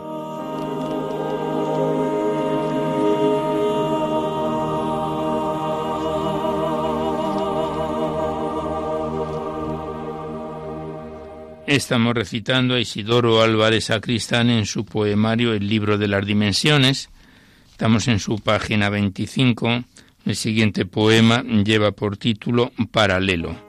Estamos 11.67 12.15
recitando 12.15 12.77
a 12.77 12.81
Isidoro 12.81 13.43
Álvarez 13.43 13.87
Sacristán 13.87 14.51
en 14.51 14.67
su 14.67 14.85
poemario 14.85 15.53
El 15.53 15.69
libro 15.69 15.99
de 15.99 16.07
las 16.07 16.25
dimensiones. 16.25 17.11
Estamos 17.73 18.07
en 18.07 18.21
su 18.21 18.39
página 18.39 18.89
25 18.89 19.83
el 20.25 20.37
siguiente 20.37 20.85
poema 20.85 21.43
lleva 21.43 21.93
por 21.93 22.17
título 22.17 22.73
Paralelo. 22.91 23.68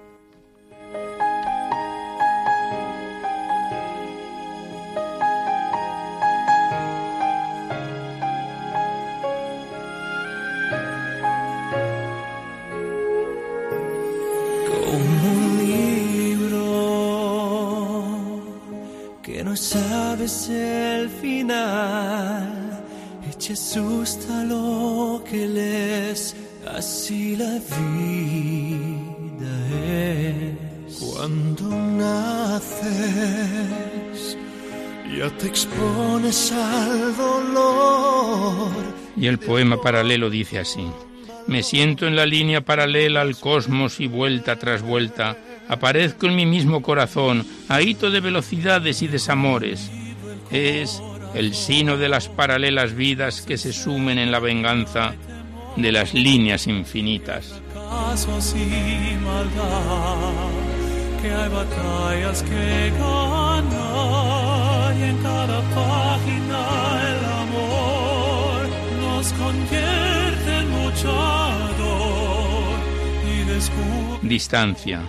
El 39.30 39.40
poema 39.40 39.82
paralelo 39.82 40.30
dice 40.30 40.60
así. 40.60 40.86
Me 41.48 41.64
siento 41.64 42.06
en 42.06 42.16
la 42.16 42.26
línea 42.26 42.62
paralela 42.62 43.22
al 43.22 43.38
cosmos 43.38 44.00
y 44.00 44.08
vuelta 44.08 44.58
tras 44.58 44.82
vuelta 44.82 45.38
aparezco 45.70 46.26
en 46.26 46.36
mi 46.36 46.46
mismo 46.46 46.82
corazón, 46.82 47.46
ahito 47.70 48.12
de 48.12 48.20
velocidades 48.20 49.02
y 49.02 49.08
desamores. 49.08 49.90
Es 50.52 51.02
el 51.34 51.54
sino 51.54 51.98
de 51.98 52.10
las 52.10 52.28
paralelas 52.28 52.96
vidas 52.96 53.42
que 53.42 53.58
se 53.58 53.72
sumen 53.72 54.18
en 54.18 54.32
la 54.32 54.40
venganza 54.40 55.14
de 55.76 55.92
las 55.92 56.14
líneas 56.14 56.68
infinitas. 56.68 57.62
Y 74.24 74.28
distancia 74.28 75.02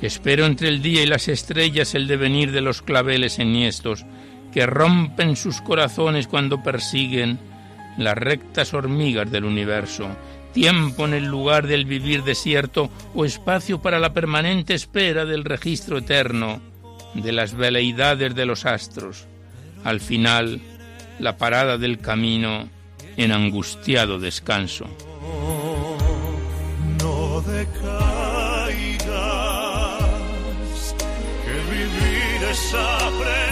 Espero 0.00 0.46
entre 0.46 0.68
el 0.68 0.80
día 0.80 1.02
y 1.02 1.06
las 1.06 1.28
estrellas 1.28 1.94
el 1.94 2.06
devenir 2.06 2.52
de 2.52 2.60
los 2.60 2.82
claveles 2.82 3.38
enhiestos 3.38 4.06
que 4.52 4.64
rompen 4.64 5.36
sus 5.36 5.60
corazones 5.60 6.28
cuando 6.28 6.62
persiguen 6.62 7.38
las 7.98 8.16
rectas 8.16 8.74
hormigas 8.74 9.30
del 9.30 9.44
universo, 9.44 10.08
tiempo 10.52 11.04
en 11.04 11.14
el 11.14 11.24
lugar 11.24 11.66
del 11.66 11.84
vivir 11.84 12.22
desierto 12.22 12.90
o 13.14 13.24
espacio 13.24 13.82
para 13.82 13.98
la 13.98 14.14
permanente 14.14 14.74
espera 14.74 15.24
del 15.24 15.44
registro 15.44 15.98
eterno 15.98 16.60
de 17.14 17.32
las 17.32 17.54
veleidades 17.54 18.36
de 18.36 18.46
los 18.46 18.66
astros. 18.66 19.26
Al 19.82 19.98
final, 19.98 20.60
la 21.18 21.36
parada 21.36 21.76
del 21.76 21.98
camino 21.98 22.68
en 23.18 23.32
angustiado 23.32 24.18
descanso. 24.18 24.86
No 27.02 27.42
aprender 32.74 33.42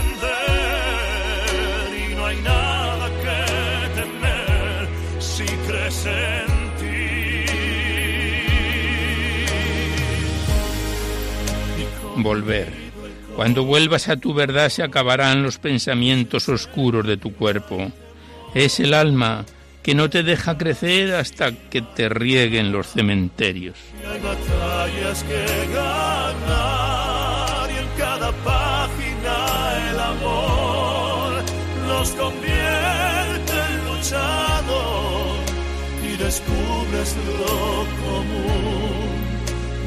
y 2.11 2.15
no 2.15 2.27
hay 2.27 2.37
nada 2.37 3.11
que 3.23 4.01
temer 4.01 4.89
si 5.19 5.45
crees 5.45 6.07
en 6.07 6.47
ti. 6.79 7.47
Volver. 12.23 12.73
Cuando 13.35 13.65
vuelvas 13.65 14.09
a 14.09 14.17
tu 14.17 14.33
verdad 14.33 14.69
se 14.71 14.83
acabarán 14.83 15.43
los 15.43 15.59
pensamientos 15.59 16.49
oscuros 16.49 17.07
de 17.07 17.17
tu 17.17 17.35
cuerpo. 17.35 17.91
Es 18.55 18.81
el 18.81 18.95
alma 18.95 19.45
que 19.87 19.95
no 19.95 20.11
te 20.11 20.25
deja 20.25 20.59
crecer 20.59 21.15
hasta 21.15 21.53
que 21.53 21.81
te 21.81 22.09
rieguen 22.09 22.73
los 22.73 22.89
cementerios. 22.89 23.79
hay 24.05 24.21
batallas 24.21 25.23
que 25.23 25.47
ganar 25.73 27.71
y 27.71 27.79
en 27.79 27.89
cada 27.97 28.33
nos 31.87 32.11
convierte 32.11 33.53
en 33.53 33.85
luchador 33.87 35.37
y 36.03 36.17
descubres 36.17 37.17
lo 37.39 37.87
común. 38.03 39.15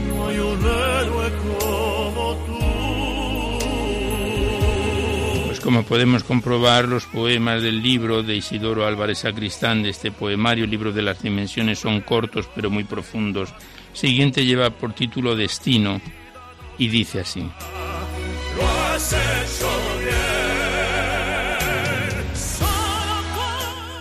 No 0.07 0.27
hay 0.29 0.39
un 0.39 0.65
héroe 0.65 1.29
como 1.43 2.37
tú. 2.47 2.58
Como 5.69 5.83
podemos 5.83 6.23
comprobar, 6.23 6.87
los 6.87 7.05
poemas 7.05 7.61
del 7.61 7.83
libro 7.83 8.23
de 8.23 8.35
Isidoro 8.35 8.87
Álvarez 8.87 9.19
Sacristán, 9.19 9.83
de 9.83 9.89
este 9.89 10.11
poemario, 10.11 10.63
el 10.63 10.71
libro 10.71 10.91
de 10.91 11.03
las 11.03 11.21
dimensiones, 11.21 11.77
son 11.77 12.01
cortos 12.01 12.49
pero 12.55 12.71
muy 12.71 12.85
profundos. 12.85 13.53
siguiente 13.93 14.43
lleva 14.45 14.71
por 14.71 14.93
título 14.93 15.35
Destino 15.35 16.01
y 16.79 16.87
dice 16.87 17.19
así. 17.19 17.41
Lo 18.57 18.67
has 18.67 19.13
hecho 19.13 19.69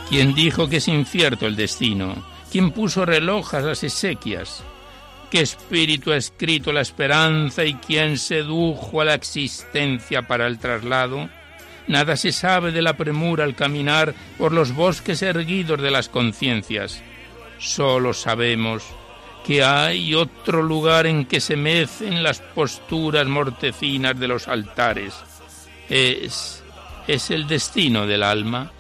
¿Quién 0.09 0.35
dijo 0.35 0.71
que 0.71 0.79
es 0.79 0.89
incierto 0.89 1.47
el 1.47 1.55
destino? 1.55 2.15
¿Quién 2.51 2.71
puso 2.71 3.05
reloj 3.05 3.53
a 3.53 3.61
las 3.61 3.85
exequias? 3.85 4.65
¿Qué 5.31 5.43
espíritu 5.43 6.13
ha 6.13 6.17
escrito 6.17 6.73
la 6.73 6.81
esperanza 6.81 7.63
y 7.67 7.75
quién 7.75 8.17
sedujo 8.17 9.03
a 9.03 9.05
la 9.05 9.13
existencia 9.13 10.27
para 10.27 10.47
el 10.47 10.59
traslado? 10.59 11.29
Nada 11.89 12.17
se 12.17 12.33
sabe 12.33 12.71
de 12.71 12.83
la 12.83 12.97
premura 12.97 13.45
al 13.45 13.55
caminar 13.55 14.15
por 14.37 14.53
los 14.53 14.75
bosques 14.75 15.23
erguidos 15.23 15.81
de 15.81 15.91
las 15.91 16.09
conciencias. 16.09 17.03
Solo 17.59 18.13
sabemos 18.13 18.85
que 19.45 19.65
hay 19.65 20.15
otro 20.15 20.63
lugar 20.63 21.07
en 21.07 21.25
que 21.25 21.41
se 21.41 21.57
mecen 21.57 22.23
las 22.23 22.41
posturas 22.41 23.27
mortecinas 23.27 24.19
de 24.21 24.29
los 24.29 24.47
altares. 24.47 25.15
Es, 25.89 26.63
es 27.07 27.31
el 27.31 27.47
destino 27.47 28.07
del 28.07 28.23
alma. 28.23 28.71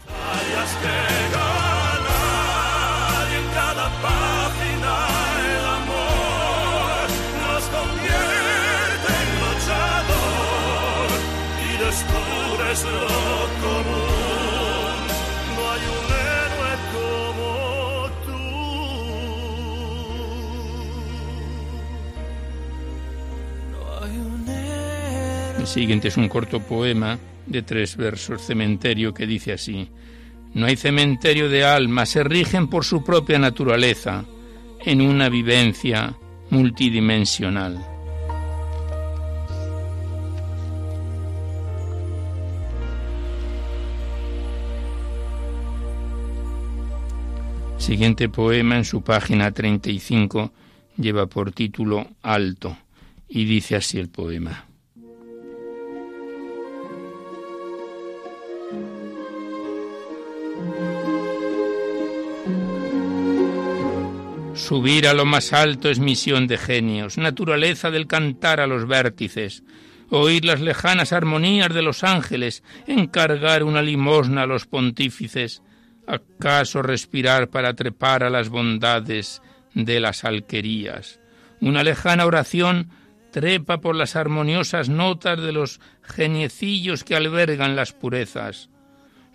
Siguiente 25.68 26.08
es 26.08 26.16
un 26.16 26.28
corto 26.28 26.60
poema 26.60 27.18
de 27.46 27.62
tres 27.62 27.96
versos, 27.96 28.42
Cementerio, 28.42 29.14
que 29.14 29.26
dice 29.26 29.52
así. 29.52 29.88
No 30.54 30.66
hay 30.66 30.76
cementerio 30.76 31.48
de 31.48 31.64
alma, 31.64 32.06
se 32.06 32.24
rigen 32.24 32.68
por 32.68 32.84
su 32.84 33.04
propia 33.04 33.38
naturaleza, 33.38 34.24
en 34.84 35.00
una 35.00 35.28
vivencia 35.28 36.16
multidimensional. 36.50 37.78
siguiente 47.88 48.28
poema 48.28 48.76
en 48.76 48.84
su 48.84 49.00
página 49.00 49.50
35 49.50 50.52
lleva 50.98 51.24
por 51.24 51.52
título 51.52 52.06
Alto 52.20 52.76
y 53.30 53.46
dice 53.46 53.76
así 53.76 53.98
el 53.98 54.10
poema. 54.10 54.67
Subir 64.59 65.06
a 65.06 65.14
lo 65.14 65.24
más 65.24 65.52
alto 65.52 65.88
es 65.88 66.00
misión 66.00 66.48
de 66.48 66.59
genios, 66.59 67.16
naturaleza 67.16 67.90
del 67.90 68.06
cantar 68.06 68.61
a 68.61 68.66
los 68.66 68.86
vértices, 68.86 69.62
oír 70.11 70.44
las 70.44 70.61
lejanas 70.61 71.12
armonías 71.12 71.72
de 71.72 71.80
los 71.80 72.02
ángeles, 72.02 72.64
encargar 72.86 73.62
una 73.62 73.82
limosna 73.82 74.42
a 74.42 74.46
los 74.46 74.66
pontífices, 74.66 75.62
¿Acaso 76.09 76.80
respirar 76.80 77.50
para 77.50 77.74
trepar 77.74 78.24
a 78.24 78.30
las 78.30 78.48
bondades 78.48 79.42
de 79.74 80.00
las 80.00 80.24
alquerías? 80.24 81.20
Una 81.61 81.84
lejana 81.84 82.24
oración 82.24 82.90
trepa 83.30 83.82
por 83.82 83.94
las 83.94 84.16
armoniosas 84.16 84.88
notas 84.88 85.38
de 85.38 85.52
los 85.52 85.80
geniecillos 86.02 87.04
que 87.04 87.14
albergan 87.14 87.76
las 87.76 87.92
purezas. 87.92 88.70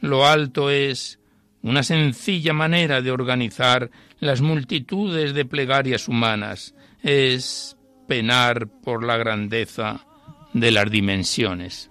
Lo 0.02 0.26
alto 0.26 0.72
es 0.72 1.20
una 1.64 1.82
sencilla 1.82 2.54
manera 2.54 3.02
de 3.02 3.12
organizar 3.12 3.90
las 4.20 4.42
multitudes 4.42 5.34
de 5.34 5.46
plegarias 5.46 6.08
humanas, 6.08 6.76
es 7.02 7.78
penar 8.08 8.68
por 8.68 9.04
la 9.04 9.18
grandeza 9.18 10.06
de 10.54 10.72
las 10.72 10.92
dimensiones. 10.92 11.90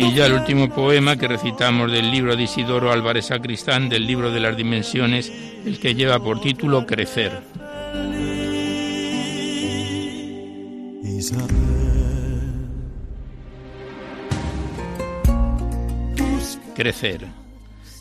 Y 0.00 0.14
ya 0.14 0.24
el 0.24 0.32
último 0.32 0.70
poema 0.70 1.16
que 1.16 1.28
recitamos 1.28 1.92
del 1.92 2.10
libro 2.10 2.34
de 2.34 2.44
Isidoro 2.44 2.90
Álvarez 2.90 3.26
Sacristán, 3.26 3.90
del 3.90 4.06
libro 4.06 4.30
de 4.30 4.40
las 4.40 4.56
dimensiones, 4.56 5.30
el 5.66 5.78
que 5.78 5.94
lleva 5.94 6.18
por 6.18 6.40
título 6.40 6.86
Crecer. 6.86 7.42
Crecer. 16.74 17.26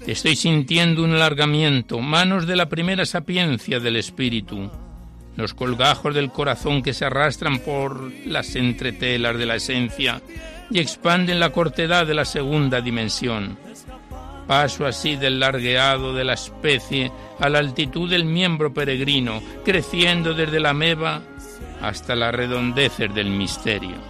Estoy 0.07 0.37
sintiendo 0.37 1.03
un 1.03 1.15
alargamiento, 1.15 1.99
manos 1.99 2.47
de 2.47 2.55
la 2.55 2.69
primera 2.69 3.05
sapiencia 3.05 3.81
del 3.81 3.97
espíritu, 3.97 4.71
los 5.35 5.53
colgajos 5.53 6.15
del 6.15 6.31
corazón 6.31 6.81
que 6.81 6.93
se 6.93 7.03
arrastran 7.03 7.59
por 7.59 8.09
las 8.25 8.55
entretelas 8.55 9.37
de 9.37 9.45
la 9.45 9.55
esencia 9.57 10.21
y 10.69 10.79
expanden 10.79 11.39
la 11.39 11.51
cortedad 11.51 12.05
de 12.05 12.13
la 12.13 12.25
segunda 12.25 12.81
dimensión. 12.81 13.57
Paso 14.47 14.85
así 14.85 15.15
del 15.15 15.39
largueado 15.39 16.13
de 16.13 16.23
la 16.23 16.33
especie 16.33 17.11
a 17.39 17.49
la 17.49 17.59
altitud 17.59 18.09
del 18.09 18.25
miembro 18.25 18.73
peregrino, 18.73 19.41
creciendo 19.63 20.33
desde 20.33 20.59
la 20.59 20.73
meba 20.73 21.21
hasta 21.81 22.15
la 22.15 22.31
redondeces 22.31 23.13
del 23.13 23.29
misterio. 23.29 24.08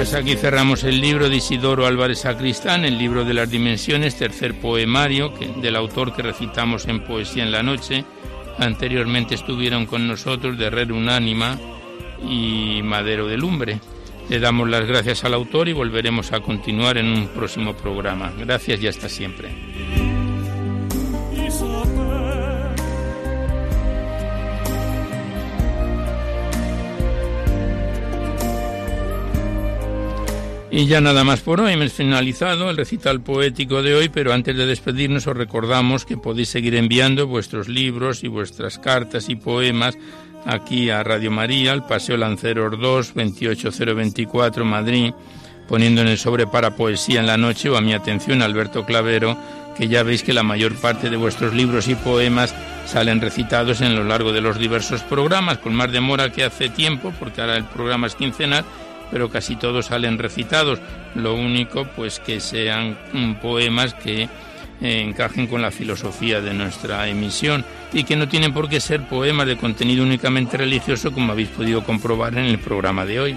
Pues 0.00 0.14
aquí 0.14 0.34
cerramos 0.34 0.82
el 0.84 0.98
libro 0.98 1.28
de 1.28 1.36
Isidoro 1.36 1.86
Álvarez 1.86 2.20
Sacristán, 2.20 2.86
el 2.86 2.96
libro 2.96 3.26
de 3.26 3.34
las 3.34 3.50
dimensiones, 3.50 4.16
tercer 4.16 4.58
poemario 4.58 5.34
que- 5.34 5.46
del 5.60 5.76
autor 5.76 6.14
que 6.16 6.22
recitamos 6.22 6.88
en 6.88 7.00
Poesía 7.04 7.42
en 7.42 7.52
la 7.52 7.62
Noche. 7.62 8.06
Anteriormente 8.58 9.34
estuvieron 9.34 9.84
con 9.84 10.08
nosotros 10.08 10.56
de 10.56 10.70
Red 10.70 10.90
Unánima 10.90 11.58
y 12.26 12.80
Madero 12.82 13.26
de 13.26 13.36
Lumbre. 13.36 13.78
Le 14.30 14.40
damos 14.40 14.70
las 14.70 14.86
gracias 14.86 15.22
al 15.24 15.34
autor 15.34 15.68
y 15.68 15.74
volveremos 15.74 16.32
a 16.32 16.40
continuar 16.40 16.96
en 16.96 17.08
un 17.08 17.28
próximo 17.28 17.74
programa. 17.74 18.32
Gracias 18.38 18.82
y 18.82 18.88
hasta 18.88 19.06
siempre. 19.06 19.50
Y 30.72 30.86
ya 30.86 31.00
nada 31.00 31.24
más 31.24 31.40
por 31.40 31.60
hoy, 31.60 31.72
hemos 31.72 31.92
finalizado 31.92 32.70
el 32.70 32.76
recital 32.76 33.20
poético 33.20 33.82
de 33.82 33.94
hoy, 33.96 34.08
pero 34.08 34.32
antes 34.32 34.56
de 34.56 34.66
despedirnos 34.66 35.26
os 35.26 35.36
recordamos 35.36 36.04
que 36.04 36.16
podéis 36.16 36.50
seguir 36.50 36.76
enviando 36.76 37.26
vuestros 37.26 37.68
libros 37.68 38.22
y 38.22 38.28
vuestras 38.28 38.78
cartas 38.78 39.28
y 39.28 39.34
poemas 39.34 39.98
aquí 40.46 40.88
a 40.88 41.02
Radio 41.02 41.32
María, 41.32 41.72
al 41.72 41.86
Paseo 41.86 42.16
Lanceros 42.16 42.78
2, 42.78 43.14
28024, 43.14 44.64
Madrid, 44.64 45.12
poniendo 45.68 46.02
en 46.02 46.08
el 46.08 46.18
sobre 46.18 46.46
para 46.46 46.76
poesía 46.76 47.18
en 47.18 47.26
la 47.26 47.36
noche 47.36 47.68
o 47.68 47.76
a 47.76 47.80
mi 47.80 47.92
atención 47.92 48.40
Alberto 48.40 48.84
Clavero, 48.84 49.36
que 49.76 49.88
ya 49.88 50.04
veis 50.04 50.22
que 50.22 50.32
la 50.32 50.44
mayor 50.44 50.76
parte 50.76 51.10
de 51.10 51.16
vuestros 51.16 51.52
libros 51.52 51.88
y 51.88 51.96
poemas 51.96 52.54
salen 52.86 53.20
recitados 53.20 53.80
en 53.80 53.96
lo 53.96 54.04
largo 54.04 54.32
de 54.32 54.40
los 54.40 54.56
diversos 54.56 55.02
programas, 55.02 55.58
con 55.58 55.74
más 55.74 55.90
demora 55.90 56.30
que 56.30 56.44
hace 56.44 56.68
tiempo, 56.68 57.12
porque 57.18 57.40
ahora 57.40 57.56
el 57.56 57.64
programa 57.64 58.06
es 58.06 58.14
quincenal, 58.14 58.64
pero 59.10 59.30
casi 59.30 59.56
todos 59.56 59.86
salen 59.86 60.18
recitados. 60.18 60.78
Lo 61.14 61.34
único, 61.34 61.84
pues 61.96 62.20
que 62.20 62.40
sean 62.40 62.96
mm, 63.12 63.34
poemas 63.34 63.94
que 63.94 64.22
eh, 64.22 64.28
encajen 64.80 65.46
con 65.46 65.60
la 65.60 65.70
filosofía 65.70 66.40
de 66.40 66.54
nuestra 66.54 67.08
emisión 67.08 67.64
y 67.92 68.04
que 68.04 68.16
no 68.16 68.28
tienen 68.28 68.54
por 68.54 68.68
qué 68.68 68.80
ser 68.80 69.06
poemas 69.06 69.46
de 69.46 69.56
contenido 69.56 70.04
únicamente 70.04 70.56
religioso, 70.56 71.12
como 71.12 71.32
habéis 71.32 71.48
podido 71.48 71.82
comprobar 71.84 72.32
en 72.38 72.46
el 72.46 72.58
programa 72.58 73.04
de 73.04 73.20
hoy. 73.20 73.36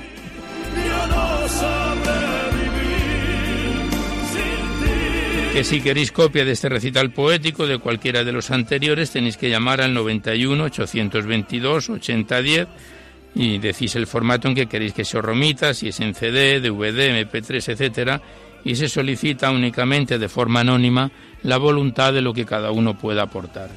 Que 5.53 5.63
si 5.63 5.81
queréis 5.81 6.11
copia 6.11 6.45
de 6.45 6.51
este 6.53 6.67
recital 6.67 7.11
poético 7.11 7.67
de 7.67 7.77
cualquiera 7.77 8.23
de 8.23 8.31
los 8.31 8.49
anteriores, 8.49 9.11
tenéis 9.11 9.37
que 9.37 9.51
llamar 9.51 9.81
al 9.81 9.93
91 9.93 10.63
822 10.63 11.89
8010 11.91 12.67
y 13.35 13.57
decís 13.57 13.95
el 13.95 14.07
formato 14.07 14.47
en 14.47 14.55
que 14.55 14.67
queréis 14.67 14.93
que 14.93 15.05
se 15.05 15.17
os 15.17 15.25
remita, 15.25 15.73
si 15.73 15.89
es 15.89 15.99
en 15.99 16.13
CD, 16.13 16.59
DVD, 16.59 17.25
MP3, 17.25 17.73
etcétera, 17.73 18.21
y 18.63 18.75
se 18.75 18.87
solicita 18.87 19.51
únicamente 19.51 20.17
de 20.17 20.29
forma 20.29 20.61
anónima 20.61 21.11
la 21.43 21.57
voluntad 21.57 22.13
de 22.13 22.21
lo 22.21 22.33
que 22.33 22.45
cada 22.45 22.71
uno 22.71 22.97
pueda 22.97 23.23
aportar. 23.23 23.69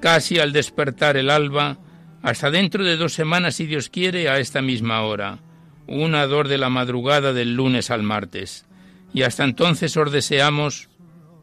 casi 0.00 0.38
al 0.38 0.52
despertar 0.52 1.16
el 1.16 1.30
alba, 1.30 1.78
hasta 2.22 2.50
dentro 2.50 2.82
de 2.82 2.96
dos 2.96 3.12
semanas, 3.12 3.56
si 3.56 3.66
Dios 3.66 3.90
quiere, 3.90 4.28
a 4.28 4.38
esta 4.38 4.62
misma 4.62 5.02
hora, 5.02 5.38
una 5.86 6.26
dor 6.26 6.48
de 6.48 6.58
la 6.58 6.70
madrugada 6.70 7.32
del 7.32 7.54
lunes 7.54 7.90
al 7.90 8.02
martes. 8.02 8.66
Y 9.12 9.22
hasta 9.22 9.44
entonces 9.44 9.96
os 9.96 10.10
deseamos 10.10 10.88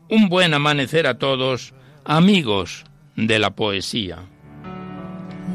un 0.09 0.27
buen 0.27 0.53
amanecer 0.53 1.07
a 1.07 1.17
todos, 1.17 1.73
amigos 2.06 2.84
de 3.16 3.39
la 3.39 3.52
poesía. 3.52 4.20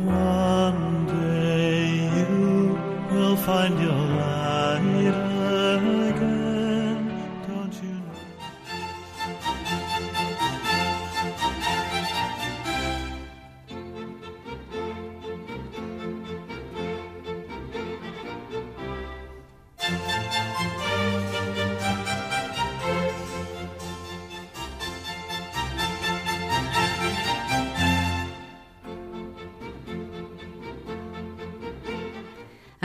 One 0.05 1.07
day 1.07 2.11
you 2.17 2.79
will 3.11 3.37
find 3.37 3.79
your 3.81 3.93
light 3.93 4.36